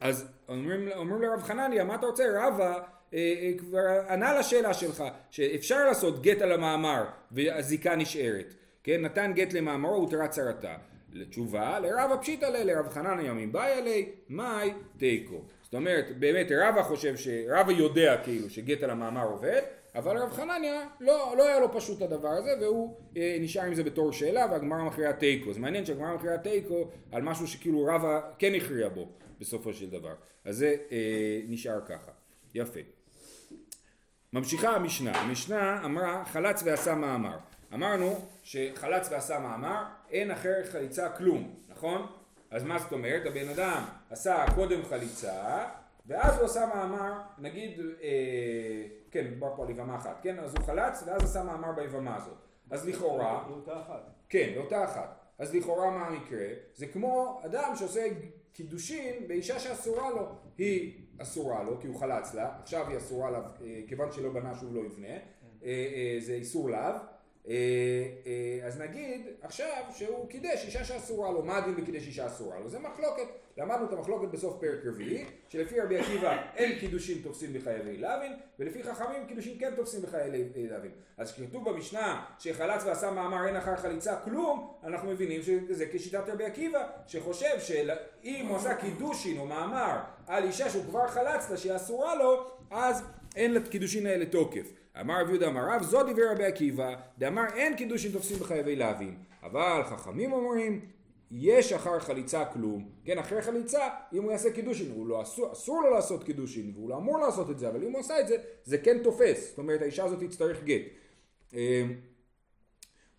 אז 0.00 0.28
אומרים, 0.48 0.88
אומרים 0.96 1.22
לרב 1.22 1.42
חנניה, 1.42 1.84
מה 1.84 1.94
אתה 1.94 2.06
רוצה? 2.06 2.24
רבא 2.34 2.72
אה, 3.14 3.18
אה, 3.18 3.52
כבר 3.58 4.00
ענה 4.08 4.38
לשאלה 4.38 4.74
שלך, 4.74 5.04
שאפשר 5.30 5.84
לעשות 5.84 6.22
גט 6.22 6.40
על 6.42 6.52
המאמר 6.52 7.04
והזיקה 7.32 7.96
נשארת. 7.96 8.54
כן, 8.84 9.00
נתן 9.00 9.32
גט 9.34 9.52
למאמרו 9.52 10.02
ותרה 10.02 10.28
צרתה. 10.28 10.74
לתשובה, 11.12 11.78
לרבא 11.78 12.16
פשיטא 12.16 12.46
לה, 12.46 12.64
לרב 12.64 12.88
חנניה 12.88 13.32
מבעיה 13.32 13.80
לי, 13.80 14.08
מאי 14.28 14.72
תיקו. 14.98 15.42
זאת 15.72 15.78
אומרת, 15.78 16.18
באמת 16.18 16.46
רבא 16.56 16.82
חושב, 16.82 17.16
ש... 17.16 17.28
רבא 17.48 17.72
יודע 17.72 18.16
כאילו 18.24 18.50
שגט 18.50 18.82
על 18.82 18.90
המאמר 18.90 19.26
עובד, 19.26 19.62
אבל 19.94 20.16
רב 20.16 20.30
חנניה 20.32 20.88
לא, 21.00 21.34
לא 21.36 21.48
היה 21.48 21.60
לו 21.60 21.72
פשוט 21.72 22.02
הדבר 22.02 22.28
הזה 22.28 22.50
והוא 22.60 22.96
אה, 23.16 23.36
נשאר 23.40 23.62
עם 23.62 23.74
זה 23.74 23.82
בתור 23.82 24.12
שאלה 24.12 24.46
והגמרא 24.50 24.84
מכריעה 24.84 25.12
תיקו. 25.12 25.52
זה 25.52 25.60
מעניין 25.60 25.84
שהגמרא 25.84 26.14
מכריעה 26.14 26.38
תיקו 26.38 26.88
על 27.12 27.22
משהו 27.22 27.46
שכאילו 27.46 27.84
רבא 27.84 28.20
כן 28.38 28.54
הכריע 28.54 28.88
בו 28.88 29.08
בסופו 29.40 29.72
של 29.72 29.90
דבר. 29.90 30.14
אז 30.44 30.56
זה 30.56 30.76
אה, 30.92 31.40
נשאר 31.48 31.80
ככה. 31.86 32.10
יפה. 32.54 32.80
ממשיכה 34.32 34.76
המשנה. 34.76 35.20
המשנה 35.20 35.84
אמרה 35.84 36.24
חלץ 36.24 36.62
ועשה 36.64 36.94
מאמר. 36.94 37.36
אמרנו 37.74 38.26
שחלץ 38.42 39.08
ועשה 39.10 39.38
מאמר 39.38 39.82
אין 40.10 40.30
אחר 40.30 40.54
חליצה 40.72 41.08
כלום, 41.08 41.54
נכון? 41.68 42.06
אז 42.52 42.64
מה 42.64 42.78
זאת 42.78 42.92
אומרת? 42.92 43.26
הבן 43.26 43.48
אדם 43.48 43.82
עשה 44.10 44.44
קודם 44.54 44.82
חליצה, 44.84 45.64
ואז 46.06 46.36
הוא 46.36 46.44
עשה 46.44 46.66
מאמר, 46.74 47.12
נגיד, 47.38 47.80
אה, 48.02 48.08
כן, 49.10 49.26
מדובר 49.26 49.56
פה 49.56 49.64
על 49.64 49.70
יבמה 49.70 49.96
אחת, 49.96 50.18
כן? 50.22 50.38
אז 50.38 50.54
הוא 50.54 50.64
חלץ, 50.64 51.02
ואז 51.06 51.24
עשה 51.24 51.42
מאמר 51.42 51.72
ביבמה 51.72 52.16
הזאת. 52.16 52.36
אז 52.70 52.88
לכאורה... 52.88 53.44
באותה 53.48 53.80
אחת. 53.80 54.10
כן, 54.28 54.52
באותה 54.54 54.84
אחת. 54.84 55.18
אז 55.38 55.54
לכאורה 55.54 55.90
מה 55.90 56.06
המקרה? 56.06 56.46
זה 56.74 56.86
כמו 56.86 57.40
אדם 57.44 57.72
שעושה 57.76 58.06
קידושין 58.52 59.28
באישה 59.28 59.58
שאסורה 59.58 60.10
לו. 60.10 60.28
היא 60.58 61.00
אסורה 61.18 61.62
לו, 61.62 61.80
כי 61.80 61.86
הוא 61.86 62.00
חלץ 62.00 62.34
לה, 62.34 62.56
עכשיו 62.62 62.88
היא 62.88 62.96
אסורה 62.96 63.30
לה, 63.30 63.38
אה, 63.38 63.80
כיוון 63.88 64.12
שלא 64.12 64.32
בנה 64.32 64.54
שוב 64.54 64.74
לא 64.74 64.80
יבנה, 64.80 65.08
אה, 65.08 65.18
אה, 65.64 66.16
זה 66.20 66.32
איסור 66.32 66.70
לאו. 66.70 66.94
אה, 67.48 67.54
אה, 68.26 68.66
אז 68.66 68.80
נגיד 68.80 69.26
עכשיו 69.42 69.84
שהוא 69.96 70.28
קידש 70.28 70.64
אישה 70.64 70.84
שאסורה 70.84 71.30
לו, 71.30 71.42
מה 71.42 71.56
הדין 71.56 71.76
בקידש 71.76 72.06
אישה 72.06 72.26
אסורה 72.26 72.60
לו? 72.60 72.68
זה 72.68 72.78
מחלוקת, 72.78 73.26
למדנו 73.56 73.86
את 73.86 73.92
המחלוקת 73.92 74.28
בסוף 74.28 74.60
פרק 74.60 74.78
רביעי, 74.84 75.24
שלפי 75.48 75.80
רבי 75.80 75.98
עקיבא 75.98 76.42
אין 76.56 76.78
קידושין 76.78 77.18
תופסים 77.22 77.52
בחייבי 77.52 77.96
לאווין, 77.96 78.32
ולפי 78.58 78.82
חכמים 78.82 79.26
קידושין 79.26 79.58
כן 79.58 79.72
תופסים 79.76 80.02
בחייבי 80.02 80.68
לאווין. 80.68 80.90
אז 81.16 81.32
כשכתוב 81.32 81.70
במשנה 81.70 82.24
שחלץ 82.38 82.84
ועשה 82.84 83.10
מאמר 83.10 83.46
אין 83.46 83.56
אחר 83.56 83.76
חליצה 83.76 84.16
כלום, 84.16 84.74
אנחנו 84.84 85.10
מבינים 85.10 85.42
שזה 85.42 85.86
כשיטת 85.92 86.28
רבי 86.28 86.44
עקיבא, 86.44 86.86
שחושב 87.06 87.60
שאם 87.60 88.46
הוא 88.48 88.56
עשה 88.56 88.74
קידושין 88.74 89.38
או 89.38 89.46
מאמר 89.46 89.98
על 90.26 90.44
אישה 90.44 90.70
שהוא 90.70 90.84
כבר 90.84 91.08
חלץ 91.08 91.50
לה 91.50 91.56
שהיא 91.56 91.76
אסורה 91.76 92.14
לו, 92.14 92.50
אז 92.70 93.02
אין 93.36 93.54
לקידושין 93.54 94.06
האלה 94.06 94.26
תוקף. 94.26 94.81
אמר 95.00 95.20
רב 95.20 95.28
יהודה 95.28 95.48
אמר 95.48 95.68
רב 95.70 95.82
זו 95.82 96.02
דברי 96.02 96.24
רבי 96.24 96.44
עקיבא 96.44 96.94
דאמר 97.18 97.44
אין 97.54 97.76
קידושין 97.76 98.12
תופסים 98.12 98.38
בחייבי 98.38 98.76
להבין. 98.76 99.14
אבל 99.42 99.82
חכמים 99.84 100.32
אומרים 100.32 100.80
יש 101.30 101.72
אחר 101.72 101.98
חליצה 102.00 102.44
כלום. 102.44 102.88
כן 103.04 103.18
אחרי 103.18 103.42
חליצה 103.42 103.88
אם 104.12 104.22
הוא 104.22 104.32
יעשה 104.32 104.52
קידושין 104.52 104.92
הוא 104.94 105.06
לא 105.06 105.22
אסור, 105.22 105.52
אסור 105.52 105.82
לו 105.82 105.90
לעשות 105.90 106.24
קידושין 106.24 106.72
והוא 106.74 106.90
לא 106.90 106.96
אמור 106.96 107.18
לעשות 107.18 107.50
את 107.50 107.58
זה 107.58 107.68
אבל 107.68 107.84
אם 107.84 107.92
הוא 107.92 108.00
עשה 108.00 108.20
את 108.20 108.28
זה 108.28 108.36
זה 108.64 108.78
כן 108.78 108.98
תופס. 109.02 109.48
זאת 109.48 109.58
אומרת 109.58 109.82
האישה 109.82 110.04
הזאת 110.04 110.22
תצטרך 110.22 110.64
גט. 110.64 110.82
אמ, 111.52 111.58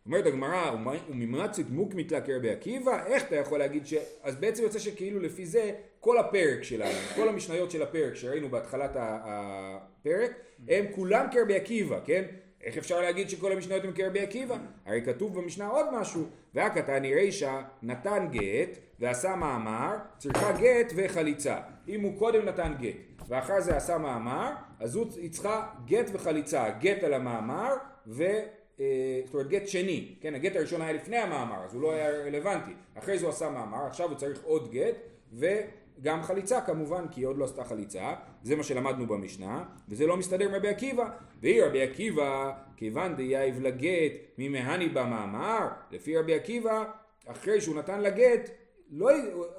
אומרת 0.06 0.26
הגמרא, 0.26 0.72
וממרצית 1.10 1.70
מוקמית 1.70 2.12
לה 2.12 2.22
כרבי 2.22 2.50
עקיבא, 2.50 3.06
איך 3.06 3.24
אתה 3.24 3.36
יכול 3.36 3.60
להגיד 3.60 3.86
ש... 3.86 3.94
אז 4.24 4.36
בעצם 4.36 4.64
יוצא 4.64 4.80
שכאילו 4.80 5.20
לפי 5.20 5.46
זה 5.46 5.72
כל 6.00 6.18
הפרק 6.18 6.64
שלנו, 6.64 7.00
כל 7.16 7.30
המשניות 7.30 7.72
של 7.72 7.82
הפרק 7.82 8.16
שראינו 8.16 8.50
בהתחלת 8.50 8.92
הפרק, 8.96 10.32
הם 10.68 10.86
כולם 10.96 11.26
כרבי 11.32 11.56
עקיבא, 11.56 12.00
כן? 12.06 12.24
איך 12.64 12.78
אפשר 12.78 13.02
להגיד 13.02 13.30
שכל 13.30 13.52
המשניות 13.52 13.84
הם 13.84 13.92
כרבי 13.92 14.20
עקיבא? 14.20 14.58
הרי 14.86 15.02
כתוב 15.06 15.40
במשנה 15.40 15.68
עוד 15.68 15.86
משהו, 15.94 16.26
והקטני 16.54 17.16
רישא 17.16 17.62
נתן 17.84 18.28
גט 18.32 18.78
ועשה 19.00 19.36
מאמר, 19.36 19.96
צריכה 20.18 20.52
גט 20.52 20.94
וחליצה. 20.96 21.58
אם 21.88 22.02
הוא 22.02 22.20
קודם 22.20 22.46
נתן 22.46 22.74
גט 22.80 23.28
ואחר 23.28 23.62
זה 23.62 23.78
עשה 23.78 23.98
מאמר, 23.98 24.52
אז 24.80 24.96
הוא 24.96 25.06
צריכה 25.32 25.70
גט 25.86 26.10
וחליצה, 26.14 26.70
גט 26.70 27.04
על 27.04 27.14
המאמר 27.14 27.74
ו... 28.08 28.24
אה, 28.80 29.22
זאת 29.26 29.34
אומרת 29.34 29.48
גט 29.48 29.68
שני, 29.68 30.16
כן, 30.22 30.36
הגט 30.36 30.56
הראשון 30.56 30.82
היה 30.82 30.94
לפני 30.94 31.18
המאמר, 31.18 31.64
אז 31.66 31.74
הוא 31.74 31.82
לא 31.82 31.92
היה 31.92 32.10
רלוונטי, 32.10 32.72
אחרי 32.96 33.18
זה 33.18 33.26
הוא 33.26 33.30
עשה 33.30 33.50
מאמר, 33.50 33.86
עכשיו 33.88 34.10
הוא 34.10 34.18
צריך 34.18 34.44
עוד 34.44 34.72
גט, 34.72 34.96
וגם 35.34 36.24
חליצה 36.24 36.62
כמובן, 36.62 37.06
כי 37.12 37.22
היא 37.22 37.28
עוד 37.28 37.38
לא 37.38 37.46
עשתה 37.46 37.64
חליצה, 37.64 38.14
זה 38.44 38.56
מה 38.56 38.64
שלמדנו 38.64 39.08
במשנה, 39.08 39.64
וזה 39.90 40.08
לא 40.08 40.18
מסתדר 40.18 40.46
עם 40.46 40.56
רבי 40.56 40.68
עקיבא, 40.70 41.10
והיא 41.42 41.64
רבי 41.64 41.82
עקיבא, 41.82 42.52
כיוון 42.78 43.16
דייב 43.16 43.62
לגט 43.62 44.14
ממהני 44.38 44.90
במאמר, 44.90 45.68
לפי 45.92 46.18
רבי 46.18 46.36
עקיבא, 46.36 46.84
אחרי 47.28 47.62
שהוא 47.62 47.76
נתן 47.76 48.02
לגט, 48.02 48.50
לא, 48.92 49.10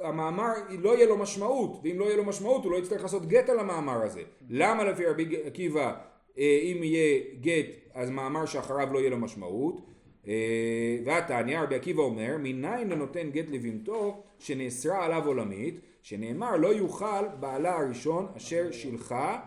המאמר 0.00 0.52
לא 0.78 0.96
יהיה 0.96 1.06
לו 1.06 1.16
משמעות, 1.16 1.80
ואם 1.84 1.98
לא 1.98 2.04
יהיה 2.04 2.16
לו 2.16 2.24
משמעות 2.24 2.64
הוא 2.64 2.72
לא 2.72 2.76
יצטרך 2.76 3.02
לעשות 3.02 3.26
גט 3.26 3.48
על 3.48 3.58
המאמר 3.58 4.02
הזה. 4.02 4.22
למה 4.50 4.84
לפי 4.84 5.06
רבי 5.06 5.36
עקיבא 5.46 5.94
אה, 6.38 6.58
אם 6.62 6.82
יהיה 6.82 7.20
גט 7.40 7.83
אז 7.94 8.10
מאמר 8.10 8.46
שאחריו 8.46 8.92
לא 8.92 8.98
יהיה 8.98 9.10
לו 9.10 9.18
משמעות. 9.18 9.80
אה, 10.26 10.98
והתניא 11.04 11.60
רבי 11.60 11.74
עקיבא 11.74 12.02
אומר 12.02 12.36
מניין 12.38 12.92
נותן 12.92 13.30
גט 13.30 13.48
לבנתו 13.48 14.22
שנאסרה 14.38 15.04
עליו 15.04 15.26
עולמית 15.26 15.80
שנאמר 16.02 16.56
לא 16.56 16.68
יוכל 16.68 17.28
בעלה 17.40 17.78
הראשון 17.78 18.26
אשר 18.36 18.72
שילחה 18.72 19.40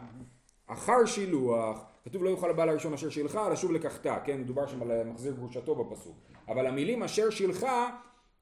אחר 0.67 1.05
שילוח. 1.05 1.85
כתוב 2.05 2.23
לא 2.23 2.29
יוכל 2.29 2.49
הבעל 2.49 2.69
הראשון 2.69 2.93
אשר 2.93 3.09
שילחה 3.09 3.49
לשוב 3.49 3.71
לקחתה 3.71 4.17
כן? 4.25 4.41
מדובר 4.41 4.67
שם 4.67 4.81
על 4.81 5.03
מחזיר 5.03 5.33
גרושתו 5.33 5.75
בפסוק. 5.75 6.15
אבל 6.47 6.67
המילים 6.67 7.03
אשר 7.03 7.29
שילחה 7.29 7.89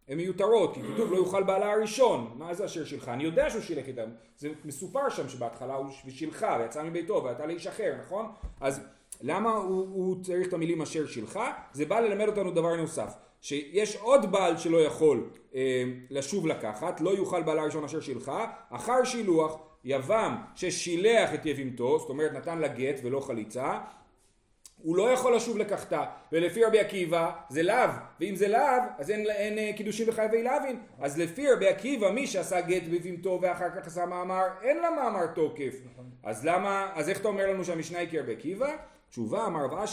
הן 0.07 0.17
מיותרות, 0.17 0.73
כי 0.73 0.81
כתוב 0.81 1.11
לא 1.11 1.17
יוכל 1.17 1.43
בעלה 1.43 1.71
הראשון, 1.71 2.35
מה 2.37 2.53
זה 2.53 2.65
אשר 2.65 2.85
שלך? 2.85 3.09
אני 3.09 3.23
יודע 3.23 3.49
שהוא 3.49 3.61
שילך 3.61 3.87
איתם, 3.87 4.09
זה 4.37 4.49
מסופר 4.65 5.09
שם 5.09 5.29
שבהתחלה 5.29 5.75
הוא 5.75 5.89
שילך 6.09 6.45
ויצא 6.59 6.83
מביתו 6.83 7.23
ויצא 7.23 7.45
לאיש 7.45 7.67
אחר, 7.67 7.93
נכון? 8.05 8.25
אז 8.61 8.87
למה 9.21 9.53
הוא, 9.53 9.87
הוא 9.93 10.23
צריך 10.23 10.47
את 10.47 10.53
המילים 10.53 10.81
אשר 10.81 11.05
שלך? 11.07 11.39
זה 11.73 11.85
בא 11.85 11.99
ללמד 11.99 12.27
אותנו 12.27 12.51
דבר 12.51 12.75
נוסף, 12.75 13.13
שיש 13.41 13.95
עוד 13.95 14.31
בעל 14.31 14.57
שלא 14.57 14.77
יכול 14.77 15.29
אה, 15.55 15.83
לשוב 16.09 16.47
לקחת, 16.47 17.01
לא 17.01 17.09
יוכל 17.09 17.43
בעלה 17.43 17.61
הראשון 17.61 17.83
אשר 17.83 17.99
שלך, 17.99 18.31
אחר 18.69 19.03
שילוח 19.03 19.57
יבם 19.83 20.35
ששילח 20.55 21.33
את 21.33 21.45
יבימתו, 21.45 21.99
זאת 21.99 22.09
אומרת 22.09 22.33
נתן 22.33 22.57
לה 22.57 22.67
גט 22.67 22.99
ולא 23.03 23.19
חליצה, 23.19 23.79
הוא 24.77 24.95
לא 24.95 25.11
יכול 25.11 25.35
לשוב 25.35 25.57
לקחתה, 25.57 26.05
ולפי 26.31 26.63
רבי 26.63 26.79
עקיבא 26.79 27.31
זה 27.49 27.63
לאו, 27.63 27.89
ואם 28.19 28.35
זה 28.35 28.47
לאו 28.47 28.59
אז 28.97 29.11
אין, 29.11 29.25
אין 29.29 29.57
אה, 29.57 29.71
קידושין 29.77 30.09
וחייבי 30.09 30.43
לאווין, 30.43 30.79
אז 30.99 31.19
לפי 31.19 31.51
רבי 31.51 31.67
עקיבא 31.67 32.11
מי 32.11 32.27
שעשה 32.27 32.61
גט 32.61 32.83
בבימתו 32.83 33.39
ואחר 33.41 33.69
כך 33.69 33.87
עשה 33.87 34.05
מאמר, 34.05 34.43
אין 34.61 34.77
לה 34.77 34.89
מאמר 34.91 35.27
תוקף, 35.27 35.75
אז 36.23 36.45
למה, 36.45 36.91
אז 36.95 37.09
איך 37.09 37.19
אתה 37.19 37.27
אומר 37.27 37.47
לנו 37.51 37.65
שהמשנה 37.65 37.99
היא 37.99 38.09
כרבי 38.11 38.33
עקיבא? 38.33 38.75
תשובה 39.15 39.47
אמר 39.47 39.65
רב 39.65 39.87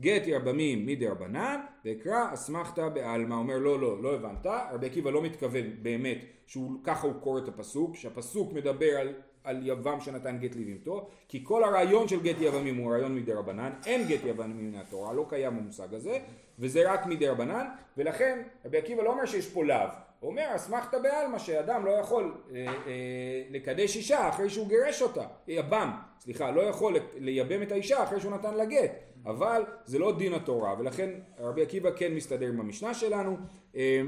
גט 0.00 0.26
ירבמים 0.26 0.86
מדי 0.86 1.08
רבנן 1.08 1.60
ואקרא 1.84 2.34
אסמכתא 2.34 2.88
בעלמא. 2.88 3.34
אומר 3.34 3.58
לא 3.58 3.80
לא 3.80 4.02
לא 4.02 4.14
הבנת. 4.14 4.46
רבי 4.72 4.86
עקיבא 4.86 5.10
לא 5.10 5.22
מתכוון 5.22 5.64
באמת 5.82 6.18
שככה 6.46 7.06
הוא 7.06 7.14
קורא 7.20 7.40
את 7.40 7.48
הפסוק 7.48 7.96
שהפסוק 7.96 8.52
מדבר 8.52 8.96
על 8.96 9.14
על 9.44 9.60
יבם 9.66 10.00
שנתן 10.00 10.38
גט 10.38 10.56
לבהמתו, 10.56 11.08
כי 11.28 11.44
כל 11.44 11.64
הרעיון 11.64 12.08
של 12.08 12.22
גט 12.22 12.36
יבמים 12.40 12.76
הוא 12.76 12.92
רעיון 12.92 13.14
מדי 13.14 13.32
רבנן, 13.32 13.70
אין 13.86 14.08
גט 14.08 14.20
יבמים 14.24 14.70
מן 14.70 14.74
התורה, 14.74 15.12
לא 15.12 15.26
קיים 15.28 15.56
המושג 15.56 15.94
הזה, 15.94 16.18
וזה 16.58 16.92
רק 16.92 17.06
מדי 17.06 17.28
רבנן, 17.28 17.66
ולכן 17.96 18.42
רבי 18.64 18.78
עקיבא 18.78 19.02
לא 19.02 19.10
אומר 19.10 19.26
שיש 19.26 19.46
פה 19.46 19.64
לאו, 19.64 19.88
הוא 20.20 20.30
אומר 20.30 20.46
אסמכתא 20.56 20.98
בעלמא 20.98 21.38
שאדם 21.38 21.86
לא 21.86 21.90
יכול 21.90 22.34
אה, 22.54 22.66
אה, 22.66 23.42
לקדש 23.50 23.96
אישה 23.96 24.28
אחרי 24.28 24.50
שהוא 24.50 24.68
גירש 24.68 25.02
אותה, 25.02 25.26
יבם, 25.48 25.90
סליחה, 26.20 26.50
לא 26.50 26.60
יכול 26.60 26.96
לייבם 27.14 27.62
את 27.62 27.72
האישה 27.72 28.02
אחרי 28.02 28.20
שהוא 28.20 28.32
נתן 28.32 28.54
לה 28.54 28.64
גט, 28.64 28.92
אבל 29.26 29.62
זה 29.84 29.98
לא 29.98 30.18
דין 30.18 30.34
התורה, 30.34 30.74
ולכן 30.78 31.10
רבי 31.38 31.62
עקיבא 31.62 31.90
כן 31.96 32.14
מסתדר 32.14 32.48
עם 32.48 32.60
המשנה 32.60 32.94
שלנו, 32.94 33.36
אה, 33.76 34.02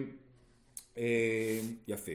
אה, 0.99 1.61
יפה. 1.89 2.13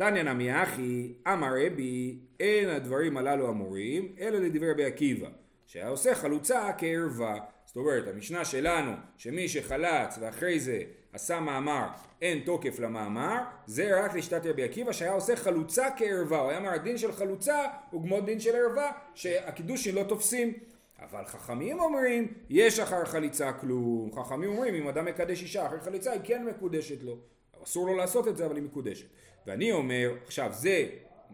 תניא 0.00 0.22
נמי 0.22 0.62
אחי, 0.62 1.12
אמר 1.32 1.52
רבי, 1.66 2.18
אין 2.40 2.68
הדברים 2.68 3.16
הללו 3.16 3.48
אמורים, 3.48 4.14
אלא 4.20 4.38
לדברי 4.38 4.70
רבי 4.70 4.84
עקיבא, 4.84 5.28
שהיה 5.66 5.88
עושה 5.88 6.14
חלוצה 6.14 6.70
כערווה. 6.78 7.38
זאת 7.66 7.76
אומרת, 7.76 8.08
המשנה 8.08 8.44
שלנו, 8.44 8.92
שמי 9.16 9.48
שחלץ 9.48 10.18
ואחרי 10.20 10.60
זה 10.60 10.82
עשה 11.12 11.40
מאמר, 11.40 11.86
אין 12.22 12.40
תוקף 12.44 12.78
למאמר, 12.78 13.36
זה 13.66 14.04
רק 14.04 14.14
לשיטת 14.14 14.46
רבי 14.46 14.62
עקיבא 14.62 14.92
שהיה 14.92 15.12
עושה 15.12 15.36
חלוצה 15.36 15.88
כערווה. 15.96 16.38
הוא 16.38 16.50
היה 16.50 16.58
אומר, 16.58 16.70
הדין 16.70 16.98
של 16.98 17.12
חלוצה 17.12 17.64
הוא 17.90 18.02
כמו 18.02 18.20
דין 18.20 18.40
של 18.40 18.56
ערווה, 18.56 18.92
שהקידושין 19.14 19.94
לא 19.94 20.02
תופסים. 20.02 20.52
אבל 20.98 21.24
חכמים 21.26 21.80
אומרים, 21.80 22.32
יש 22.50 22.78
אחר 22.78 23.04
חליצה 23.04 23.52
כלום. 23.52 24.10
חכמים 24.12 24.50
אומרים, 24.50 24.74
אם 24.74 24.88
אדם 24.88 25.04
מקדש 25.04 25.42
אישה 25.42 25.66
אחרי 25.66 25.80
חליצה, 25.80 26.12
היא 26.12 26.20
כן 26.24 26.46
מקודשת 26.46 27.02
לו. 27.02 27.18
אסור 27.64 27.86
לו 27.86 27.96
לעשות 27.96 28.28
את 28.28 28.36
זה, 28.36 28.46
אבל 28.46 28.56
היא 28.56 28.64
מקודשת. 28.64 29.06
ואני 29.46 29.72
אומר, 29.72 30.14
עכשיו 30.26 30.50
זה 30.52 30.86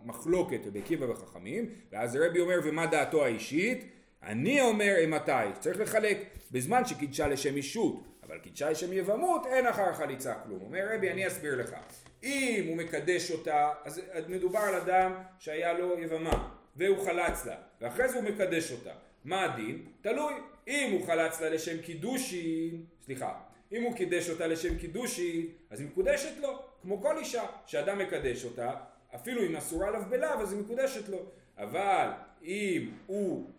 מחלוקת 0.05 0.61
רבי 0.67 0.79
עקיבא 0.79 1.05
וחכמים, 1.05 1.71
ואז 1.93 2.17
רבי 2.17 2.41
אומר 2.41 2.61
ומה 2.65 2.87
דעתו 2.87 3.25
האישית? 3.25 3.85
אני 4.23 4.61
אומר 4.61 4.95
אימתי, 4.99 5.33
צריך 5.61 5.81
לחלק 5.81 6.19
בזמן 6.51 6.85
שקידשה 6.85 7.29
לשם 7.29 7.57
אישות, 7.57 8.05
אבל 8.23 8.39
קידשה 8.39 8.71
לשם 8.71 8.93
יבמות 8.93 9.47
אין 9.47 9.67
אחר 9.67 9.93
חליצה 9.93 10.35
כלום. 10.35 10.61
אומר 10.63 10.95
רבי 10.95 11.11
אני 11.11 11.27
אסביר 11.27 11.61
לך, 11.61 11.77
אם 12.23 12.65
הוא 12.69 12.77
מקדש 12.77 13.31
אותה, 13.31 13.73
אז 13.85 14.29
מדובר 14.29 14.59
על 14.59 14.75
אדם 14.75 15.13
שהיה 15.39 15.73
לו 15.73 15.99
יבמה 15.99 16.49
והוא 16.77 17.05
חלץ 17.05 17.47
לה, 17.47 17.57
ואחרי 17.81 18.09
זה 18.09 18.17
הוא 18.17 18.25
מקדש 18.25 18.73
אותה. 18.73 18.93
מה 19.25 19.45
הדין? 19.45 19.85
תלוי. 20.01 20.33
אם 20.69 20.93
הוא 20.93 21.07
חלץ 21.07 21.41
לה 21.41 21.49
לשם 21.49 21.83
קידושין, 21.83 22.85
סליחה, 23.05 23.35
אם 23.73 23.83
הוא 23.83 23.97
קידש 23.97 24.31
אותה 24.31 24.47
לשם 24.47 24.79
קידושין, 24.79 25.47
אז 25.71 25.81
היא 25.81 25.89
מקודשת 25.89 26.33
לו. 26.41 26.63
כמו 26.87 27.03
כל 27.03 27.19
אישה, 27.19 27.43
שאדם 27.67 27.99
מקדש 27.99 28.45
אותה, 28.45 28.71
אפילו 29.15 29.43
אם 29.47 29.57
אסורה 29.57 29.89
עליו 29.89 30.03
בלאו, 30.11 30.41
אז 30.41 30.53
היא 30.53 30.61
מקודשת 30.61 31.09
לו. 31.09 31.19
אבל 31.59 32.09
אם 32.43 32.91
הוא 33.07 33.51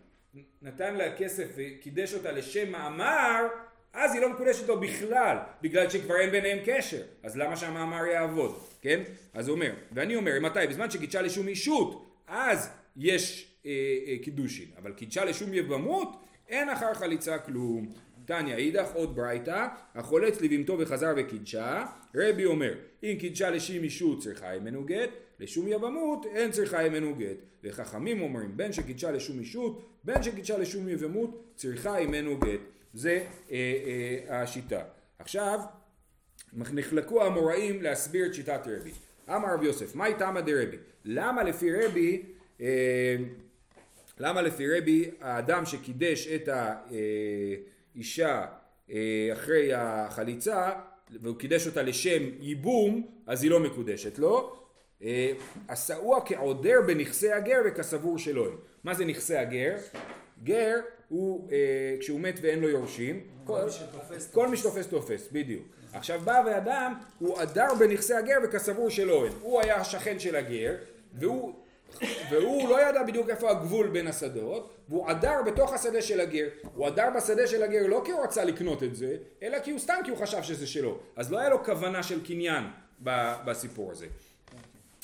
נתן 0.62 0.94
לה 0.94 1.16
כסף 1.16 1.48
וקידש 1.56 2.14
אותה 2.14 2.32
לשם 2.32 2.72
מאמר, 2.72 3.46
אז 3.92 4.14
היא 4.14 4.22
לא 4.22 4.28
מקודשת 4.28 4.68
לו 4.68 4.80
בכלל, 4.80 5.36
בגלל 5.62 5.90
שכבר 5.90 6.16
אין 6.16 6.30
ביניהם 6.30 6.58
קשר. 6.66 7.02
אז 7.22 7.36
למה 7.36 7.56
שהמאמר 7.56 8.06
יעבוד, 8.06 8.58
כן? 8.80 9.02
אז 9.34 9.48
הוא 9.48 9.54
אומר, 9.54 9.74
ואני 9.92 10.16
אומר, 10.16 10.32
מתי? 10.40 10.66
בזמן 10.68 10.90
שקידשה 10.90 11.22
לשום 11.22 11.48
אישות, 11.48 12.20
אז 12.26 12.70
יש 12.96 13.54
אה, 13.66 13.70
אה, 14.06 14.16
קידושין, 14.22 14.68
אבל 14.78 14.92
קידשה 14.92 15.24
לשום 15.24 15.54
יבמות, 15.54 16.24
אין 16.48 16.70
אחר 16.70 16.94
חליצה 16.94 17.38
כלום. 17.38 17.92
תניא 18.28 18.54
אידך 18.54 18.88
עוד 18.94 19.16
ברייתא, 19.16 19.66
החולץ 19.94 20.40
לבהמתו 20.40 20.78
וחזר 20.78 21.12
וקידשה, 21.16 21.86
רבי 22.14 22.44
אומר, 22.44 22.74
אם 23.02 23.16
קידשה 23.20 23.50
לשם 23.50 23.82
אישות 23.82 24.22
צריכה 24.22 24.58
ממנו 24.60 24.84
גט, 24.84 25.10
לשום 25.40 25.68
יבמות 25.68 26.26
אין 26.26 26.50
צריכה 26.50 26.88
ממנו 26.88 27.14
גט. 27.14 27.36
וחכמים 27.64 28.20
אומרים, 28.20 28.56
בין 28.56 28.72
שקידשה 28.72 29.10
לשום 29.10 29.38
אישות, 29.38 29.88
בין 30.04 30.22
שקידשה 30.22 30.58
לשום 30.58 30.88
יבמות, 30.88 31.52
צריכה 31.56 32.00
ממנו 32.00 32.38
גט. 32.38 32.60
זה 32.94 33.24
אה, 33.50 33.56
אה, 34.30 34.42
השיטה. 34.42 34.82
עכשיו, 35.18 35.60
נחלקו 36.52 37.22
האמוראים 37.22 37.82
להסביר 37.82 38.26
את 38.26 38.34
שיטת 38.34 38.60
רבי. 38.66 38.90
אמר 39.28 39.54
רבי 39.54 39.66
יוסף, 39.66 39.94
מהי 39.94 40.14
תמא 40.14 40.40
דרבי? 40.40 40.76
למה 41.04 41.42
לפי 41.42 41.72
רבי, 41.72 42.22
אה, 42.60 43.16
למה 44.18 44.42
לפי 44.42 44.78
רבי 44.78 45.10
האדם 45.20 45.66
שקידש 45.66 46.26
את 46.26 46.48
ה... 46.48 46.74
אה, 46.92 47.54
אישה 47.96 48.46
אה, 48.90 49.28
אחרי 49.32 49.72
החליצה 49.74 50.70
והוא 51.22 51.36
קידש 51.36 51.66
אותה 51.66 51.82
לשם 51.82 52.22
ייבום 52.40 53.06
אז 53.26 53.42
היא 53.42 53.50
לא 53.50 53.60
מקודשת 53.60 54.18
לו 54.18 54.56
אה, 55.02 55.32
עשאוה 55.68 56.20
כעודר 56.26 56.80
בנכסי 56.86 57.32
הגר 57.32 57.60
וכסבור 57.66 58.18
שלו 58.18 58.44
מה 58.84 58.94
זה 58.94 59.04
נכסי 59.04 59.36
הגר? 59.36 59.76
גר 60.44 60.80
הוא 61.08 61.50
אה, 61.52 61.96
כשהוא 62.00 62.20
מת 62.20 62.38
ואין 62.42 62.60
לו 62.60 62.68
יורשים 62.68 63.20
כל 64.32 64.48
מי 64.48 64.56
שתופס 64.56 64.86
תופס. 64.86 65.28
בדיוק. 65.32 65.66
עכשיו 65.92 66.20
בא 66.24 66.42
ואדם 66.46 66.94
הוא 67.18 67.38
עדר 67.38 67.74
בנכסי 67.78 68.14
הגר 68.14 68.36
וכסבור 68.44 68.90
שלו 68.90 69.26
הוא 69.40 69.60
היה 69.60 69.76
השכן 69.76 70.18
של 70.18 70.36
הגר 70.36 70.74
והוא 71.14 71.54
והוא 72.30 72.68
לא 72.68 72.88
ידע 72.88 73.02
בדיוק 73.02 73.28
איפה 73.28 73.50
הגבול 73.50 73.88
בין 73.88 74.06
השדות, 74.06 74.70
והוא 74.88 75.08
עדר 75.08 75.42
בתוך 75.46 75.72
השדה 75.72 76.02
של 76.02 76.20
הגר. 76.20 76.48
הוא 76.74 76.86
עדר 76.86 77.08
בשדה 77.16 77.46
של 77.46 77.62
הגר 77.62 77.86
לא 77.86 78.02
כי 78.04 78.10
הוא 78.10 78.22
רצה 78.22 78.44
לקנות 78.44 78.82
את 78.82 78.96
זה, 78.96 79.16
אלא 79.42 79.58
כי 79.58 79.70
הוא 79.70 79.78
סתם 79.78 79.94
כי 80.04 80.10
הוא 80.10 80.18
חשב 80.18 80.42
שזה 80.42 80.66
שלו. 80.66 80.98
אז 81.16 81.32
לא 81.32 81.38
היה 81.38 81.48
לו 81.48 81.64
כוונה 81.64 82.02
של 82.02 82.24
קניין 82.24 82.64
בסיפור 83.44 83.90
הזה. 83.90 84.06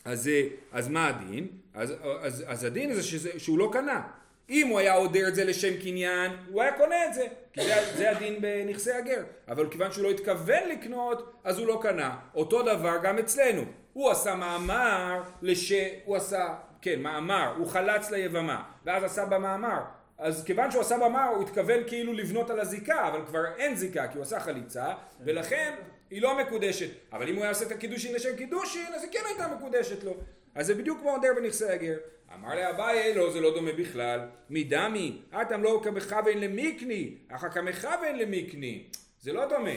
אז, 0.05 0.31
אז 0.73 0.89
מה 0.89 1.09
הדין? 1.09 1.49
אז, 1.75 1.93
אז, 2.21 2.45
אז 2.47 2.65
הדין 2.65 2.95
זה 2.95 3.03
שזה, 3.03 3.31
שהוא 3.39 3.59
לא 3.59 3.71
קנה. 3.73 4.03
אם 4.51 4.69
הוא 4.69 4.79
היה 4.79 4.95
עודר 4.95 5.29
את 5.29 5.35
זה 5.35 5.45
לשם 5.45 5.77
קניין, 5.83 6.33
הוא 6.51 6.63
היה 6.63 6.77
קונה 6.77 7.07
את 7.07 7.15
זה. 7.15 7.27
כי 7.53 7.63
זה, 7.63 7.75
זה 7.97 8.11
הדין 8.11 8.41
בנכסי 8.41 8.93
הגר. 8.93 9.23
אבל 9.49 9.71
כיוון 9.71 9.93
שהוא 9.93 10.05
לא 10.05 10.11
התכוון 10.11 10.69
לקנות, 10.69 11.33
אז 11.45 11.59
הוא 11.59 11.67
לא 11.67 11.79
קנה. 11.83 12.17
אותו 12.35 12.63
דבר 12.63 12.97
גם 13.03 13.19
אצלנו. 13.19 13.63
הוא 13.93 14.11
עשה 14.11 14.35
מאמר, 14.35 15.23
לש... 15.43 15.73
הוא 16.05 16.17
עשה 16.17 16.55
כן, 16.85 17.03
מאמר, 17.03 17.55
הוא 17.59 17.67
חלץ 17.67 18.11
ליבמה, 18.11 18.63
ואז 18.85 19.05
עשה 19.05 19.25
במאמר. 19.25 19.81
אז 20.19 20.45
כיוון 20.45 20.71
שהוא 20.71 20.81
עשה 20.81 20.97
מאמר, 20.97 21.29
הוא 21.35 21.43
התכוון 21.43 21.81
כאילו 21.87 22.13
לבנות 22.13 22.51
על 22.51 22.61
הזיקה, 22.61 23.09
אבל 23.09 23.27
כבר 23.27 23.41
אין 23.59 23.77
זיקה, 23.77 24.09
כי 24.09 24.15
הוא 24.15 24.23
עשה 24.23 24.41
חליצה, 24.41 24.95
ולכן 25.21 25.75
היא 26.11 26.23
לא 26.23 26.39
מקודשת. 26.39 26.89
אבל 27.13 27.29
אם 27.29 27.35
הוא 27.35 27.43
היה 27.43 27.51
עושה 27.51 27.67
את 27.67 27.73
הקידושין 27.73 28.15
לשם 28.15 28.37
קידושין, 28.37 28.95
אז 28.95 29.03
היא 29.03 29.13
כן 29.13 29.19
הייתה 29.27 29.49
מקודשת 29.57 30.05
לו. 30.05 30.15
אז 30.55 30.67
זה 30.67 30.75
בדיוק 30.75 31.01
כמו 31.01 31.11
עודר 31.11 31.29
בנכסי 31.37 31.65
הגר. 31.65 31.97
אמר 32.35 32.55
לאביי, 32.55 33.15
לא, 33.15 33.33
זה 33.33 33.41
לא 33.41 33.55
דומה 33.55 33.73
בכלל. 33.73 34.21
מדמי, 34.51 35.23
אתם 35.43 35.63
לא 35.63 35.81
כמכוון 35.85 36.39
למיקני, 36.39 37.15
אחר 37.29 37.49
כמכוון 37.49 38.17
למיקני. 38.17 38.85
זה 39.21 39.33
לא 39.33 39.49
דומה. 39.49 39.71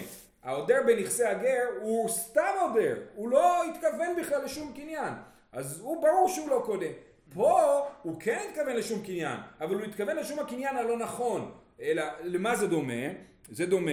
העודר 0.43 0.79
בנכסי 0.87 1.23
הגר 1.23 1.65
הוא 1.81 2.09
סתם 2.09 2.53
עודר, 2.61 2.95
הוא 3.15 3.29
לא 3.29 3.63
התכוון 3.65 4.15
בכלל 4.19 4.43
לשום 4.45 4.73
קניין. 4.75 5.13
אז 5.57 5.79
הוא 5.79 6.01
ברור 6.01 6.29
שהוא 6.29 6.49
לא 6.49 6.63
קונה. 6.65 6.85
פה 7.33 7.81
הוא 8.01 8.19
כן 8.19 8.39
התכוון 8.49 8.75
לשום 8.75 9.01
קניין, 9.01 9.37
אבל 9.61 9.75
הוא 9.75 9.83
התכוון 9.83 10.15
לשום 10.15 10.39
הקניין 10.39 10.77
הלא 10.77 10.97
נכון. 10.97 11.51
אלא 11.81 12.03
למה 12.23 12.55
זה 12.55 12.67
דומה? 12.67 13.03
זה 13.51 13.65
דומה, 13.65 13.91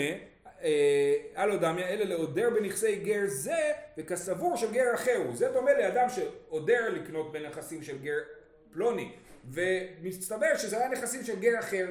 אה, 0.63 1.15
הלא 1.35 1.57
דמיה, 1.57 1.89
אלא 1.89 2.05
לעודר 2.05 2.51
בנכסי 2.51 2.97
גר 2.97 3.23
זה 3.27 3.73
וכסבור 3.99 4.57
של 4.57 4.73
גר 4.73 4.95
אחר 4.95 5.17
הוא. 5.27 5.37
זה 5.37 5.49
דומה 5.49 5.73
לאדם 5.73 6.09
שעודר 6.09 6.89
לקנות 6.89 7.33
בנכסים 7.33 7.83
של 7.83 7.99
גר 7.99 8.19
פלוני, 8.73 9.13
ומסתבר 9.45 10.57
שזה 10.57 10.79
היה 10.79 10.89
נכסים 10.89 11.25
של 11.25 11.41
גר 11.41 11.59
אחר, 11.59 11.87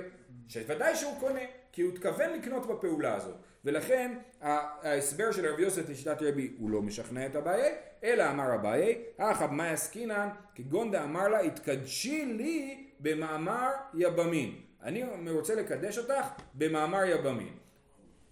שוודאי 0.48 0.96
שהוא 0.96 1.20
קונה. 1.20 1.63
כי 1.74 1.82
הוא 1.82 1.92
התכוון 1.92 2.30
לקנות 2.30 2.68
בפעולה 2.68 3.16
הזאת. 3.16 3.36
ולכן 3.66 4.18
ההסבר 4.42 5.32
של 5.32 5.54
רבי 5.54 5.62
יוסף 5.62 5.90
לשיטת 5.90 6.22
רבי 6.22 6.54
הוא 6.58 6.70
לא 6.70 6.82
משכנע 6.82 7.26
את 7.26 7.36
אביי, 7.36 7.76
אלא 8.04 8.30
אמר 8.30 8.56
אביי, 8.56 9.04
אחא 9.18 9.48
במאי 9.48 9.70
עסקינן 9.70 10.30
כגון 10.56 10.92
דאמר 10.92 11.28
לה 11.28 11.40
התקדשי 11.40 12.26
לי 12.26 12.88
במאמר 13.00 13.70
יבמין. 13.94 14.56
אני 14.82 15.32
רוצה 15.32 15.56
לקדש 15.56 15.98
אותך 15.98 16.28
במאמר 16.54 17.06
יבמין. 17.06 17.54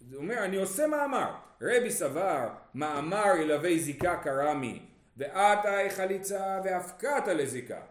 זה 0.10 0.18
אומר 0.18 0.46
אני 0.46 0.58
עושה 0.58 0.88
מאמר. 0.88 1.32
רבי 1.62 1.92
סבר 1.92 2.50
מאמר 2.76 3.32
ילווה 3.42 3.78
זיקה 3.78 4.18
קרמי 4.24 4.86
ועתה 5.18 5.78
חליצה 5.90 6.60
והפקעת 6.64 7.28
לזיקה. 7.28 7.82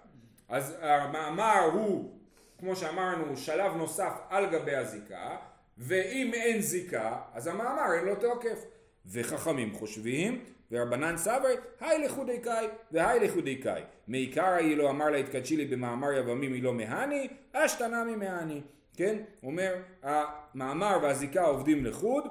אז 0.49 0.77
המאמר 0.81 1.71
הוא 1.73 2.20
כמו 2.61 2.77
שאמרנו 2.77 3.37
שלב 3.37 3.77
נוסף 3.77 4.13
על 4.29 4.51
גבי 4.51 4.75
הזיקה 4.75 5.37
ואם 5.79 6.31
אין 6.35 6.61
זיקה 6.61 7.17
אז 7.35 7.47
המאמר 7.47 7.93
אין 7.95 8.05
לו 8.05 8.17
תוקף. 8.17 8.65
וחכמים 9.07 9.75
חושבים 9.75 10.45
ורבנן 10.71 11.17
סברי, 11.17 11.55
היי 11.81 11.99
לכודי 11.99 12.41
קאי 12.41 12.67
והי 12.93 13.21
לכודי 13.21 13.57
קאי. 13.57 13.83
מעיקר 14.09 14.53
היא 14.53 14.77
לא 14.77 14.91
אמר 14.91 15.11
לה 15.11 15.19
התקדשי 15.19 15.57
לי 15.57 15.65
במאמר 15.65 16.13
יבמים 16.13 16.53
היא 16.53 16.63
לא 16.63 16.75
מהני, 16.75 17.29
אשתנה 17.53 18.05
ממהני. 18.05 18.61
כן? 18.97 19.23
אומר, 19.43 19.75
המאמר 20.03 20.99
והזיקה 21.03 21.43
עובדים 21.43 21.85
לחוד, 21.85 22.25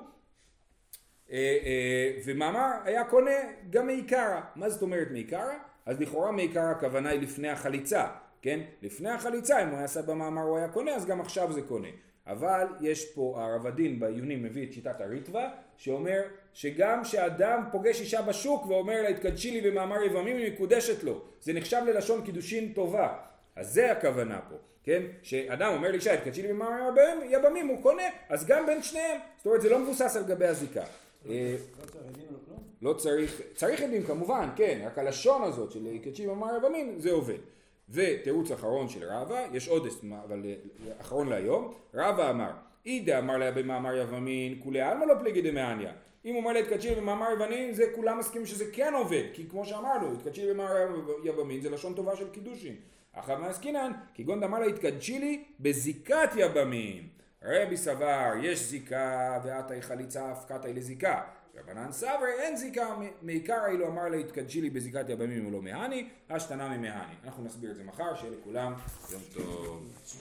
אה, 1.31 1.57
אה, 1.63 2.19
ומאמר 2.25 2.71
היה 2.83 3.03
קונה 3.03 3.31
גם 3.69 3.85
מעיקרא. 3.85 4.41
מה 4.55 4.69
זאת 4.69 4.81
אומרת 4.81 5.07
מעיקרא? 5.11 5.53
אז 5.85 5.99
לכאורה 5.99 6.31
מעיקרא 6.31 6.71
הכוונה 6.71 7.09
היא 7.09 7.21
לפני 7.21 7.49
החליצה, 7.49 8.07
כן? 8.41 8.59
לפני 8.81 9.09
החליצה, 9.09 9.63
אם 9.63 9.67
הוא 9.67 9.75
היה 9.75 9.85
עשה 9.85 10.01
במאמר 10.01 10.41
הוא 10.41 10.57
היה 10.57 10.67
קונה, 10.67 10.95
אז 10.95 11.05
גם 11.05 11.21
עכשיו 11.21 11.53
זה 11.53 11.61
קונה. 11.61 11.87
אבל 12.27 12.67
יש 12.81 13.13
פה, 13.13 13.35
הרב 13.37 13.67
הדין 13.67 13.99
בעיונים 13.99 14.43
מביא 14.43 14.67
את 14.67 14.73
שיטת 14.73 15.01
הריטב"א, 15.01 15.47
שאומר 15.77 16.21
שגם 16.53 17.03
כשאדם 17.03 17.63
פוגש 17.71 18.01
אישה 18.01 18.21
בשוק 18.21 18.65
ואומר 18.65 19.01
לה 19.01 19.09
התקדשי 19.09 19.51
לי 19.51 19.71
במאמר 19.71 20.03
יבמים 20.03 20.37
היא 20.37 20.53
מקודשת 20.53 21.03
לו, 21.03 21.21
זה 21.41 21.53
נחשב 21.53 21.81
ללשון 21.85 22.25
קידושין 22.25 22.73
טובה. 22.73 23.17
אז 23.55 23.73
זה 23.73 23.91
הכוונה 23.91 24.39
פה, 24.49 24.55
כן? 24.83 25.03
שאדם 25.23 25.73
אומר 25.73 25.91
לאישה 25.91 26.13
התקדשי 26.13 26.41
לי 26.41 26.47
במאמר 26.47 26.91
יבמים 27.29 27.67
הוא 27.67 27.81
קונה, 27.81 28.03
אז 28.29 28.45
גם 28.45 28.65
בין 28.65 28.83
שניהם, 28.83 29.17
זאת 29.37 29.45
אומרת 29.45 29.61
זה 29.61 29.69
לא 29.69 29.79
מבוסס 29.79 30.15
על 30.15 30.23
גבי 30.23 30.45
הזיקה. 30.45 30.83
אה, 31.29 31.55
לא 32.81 32.93
צריך, 32.93 33.41
צריך 33.55 33.81
עדים 33.81 34.03
כמובן, 34.03 34.49
כן, 34.55 34.81
רק 34.85 34.97
הלשון 34.97 35.43
הזאת 35.43 35.71
של 35.71 35.85
התקדשי 35.95 36.27
במאמר 36.27 36.57
יבמים 36.57 36.99
זה 36.99 37.11
עובד. 37.11 37.37
ותירוץ 37.91 38.51
אחרון 38.51 38.89
של 38.89 39.03
רבא, 39.03 39.45
יש 39.53 39.67
עוד 39.67 39.87
אבל 40.23 40.45
אה, 40.45 40.55
אחרון 41.01 41.29
להיום, 41.29 41.73
רבא 41.93 42.29
אמר, 42.29 42.51
אידה 42.85 43.19
אמר 43.19 43.37
לה 43.37 43.51
במאמר 43.51 43.95
יבמין, 43.95 44.59
כולי 44.63 44.81
עלמא 44.81 45.05
לא 45.05 45.13
פליגי 45.19 45.41
דמעניא. 45.41 45.89
אם 46.25 46.33
הוא 46.33 46.41
אומר 46.41 46.53
לה 46.53 46.59
התקדשי 46.59 46.95
במאמר 46.95 47.31
יוונים, 47.31 47.73
זה 47.73 47.85
כולם 47.95 48.19
מסכימים 48.19 48.47
שזה 48.47 48.65
כן 48.73 48.93
עובד, 48.93 49.23
כי 49.33 49.49
כמו 49.49 49.65
שאמרנו, 49.65 50.13
התקדשי 50.13 50.53
במאמר 50.53 50.75
יבמין 51.23 51.61
זה 51.61 51.69
לשון 51.69 51.93
טובה 51.93 52.15
של 52.15 52.29
קידושין. 52.29 52.75
אחר 53.13 53.37
מעסקינן, 53.37 53.91
כגון 54.13 54.39
דאמר 54.39 54.59
לה 54.59 54.65
התקדשי 54.65 55.19
לי 55.19 55.43
בזיקת 55.59 56.29
יבמים. 56.35 57.07
רבי 57.43 57.77
סבר, 57.77 58.31
יש 58.41 58.59
זיקה, 58.59 59.39
היא 59.69 59.81
חליצה, 59.81 60.31
הפקתה 60.31 60.67
היא 60.67 60.75
לזיקה. 60.75 61.21
רבנן 61.55 61.91
סברי 61.91 62.31
אין 62.39 62.57
זיקה, 62.57 62.95
מעיקר 63.21 63.65
אילו 63.65 63.87
אמר 63.87 64.09
לה 64.09 64.17
התקדשי 64.17 64.61
לי 64.61 64.69
בזיקת 64.69 65.09
יבמים 65.09 65.47
ולא 65.47 65.61
מהני, 65.61 66.09
השתנה 66.29 66.77
ממהני. 66.77 67.13
אנחנו 67.23 67.43
נסביר 67.43 67.71
את 67.71 67.75
זה 67.75 67.83
מחר, 67.83 68.15
שיהיה 68.15 68.33
לכולם 68.41 68.73
יום 69.11 69.21
טוב. 69.33 69.99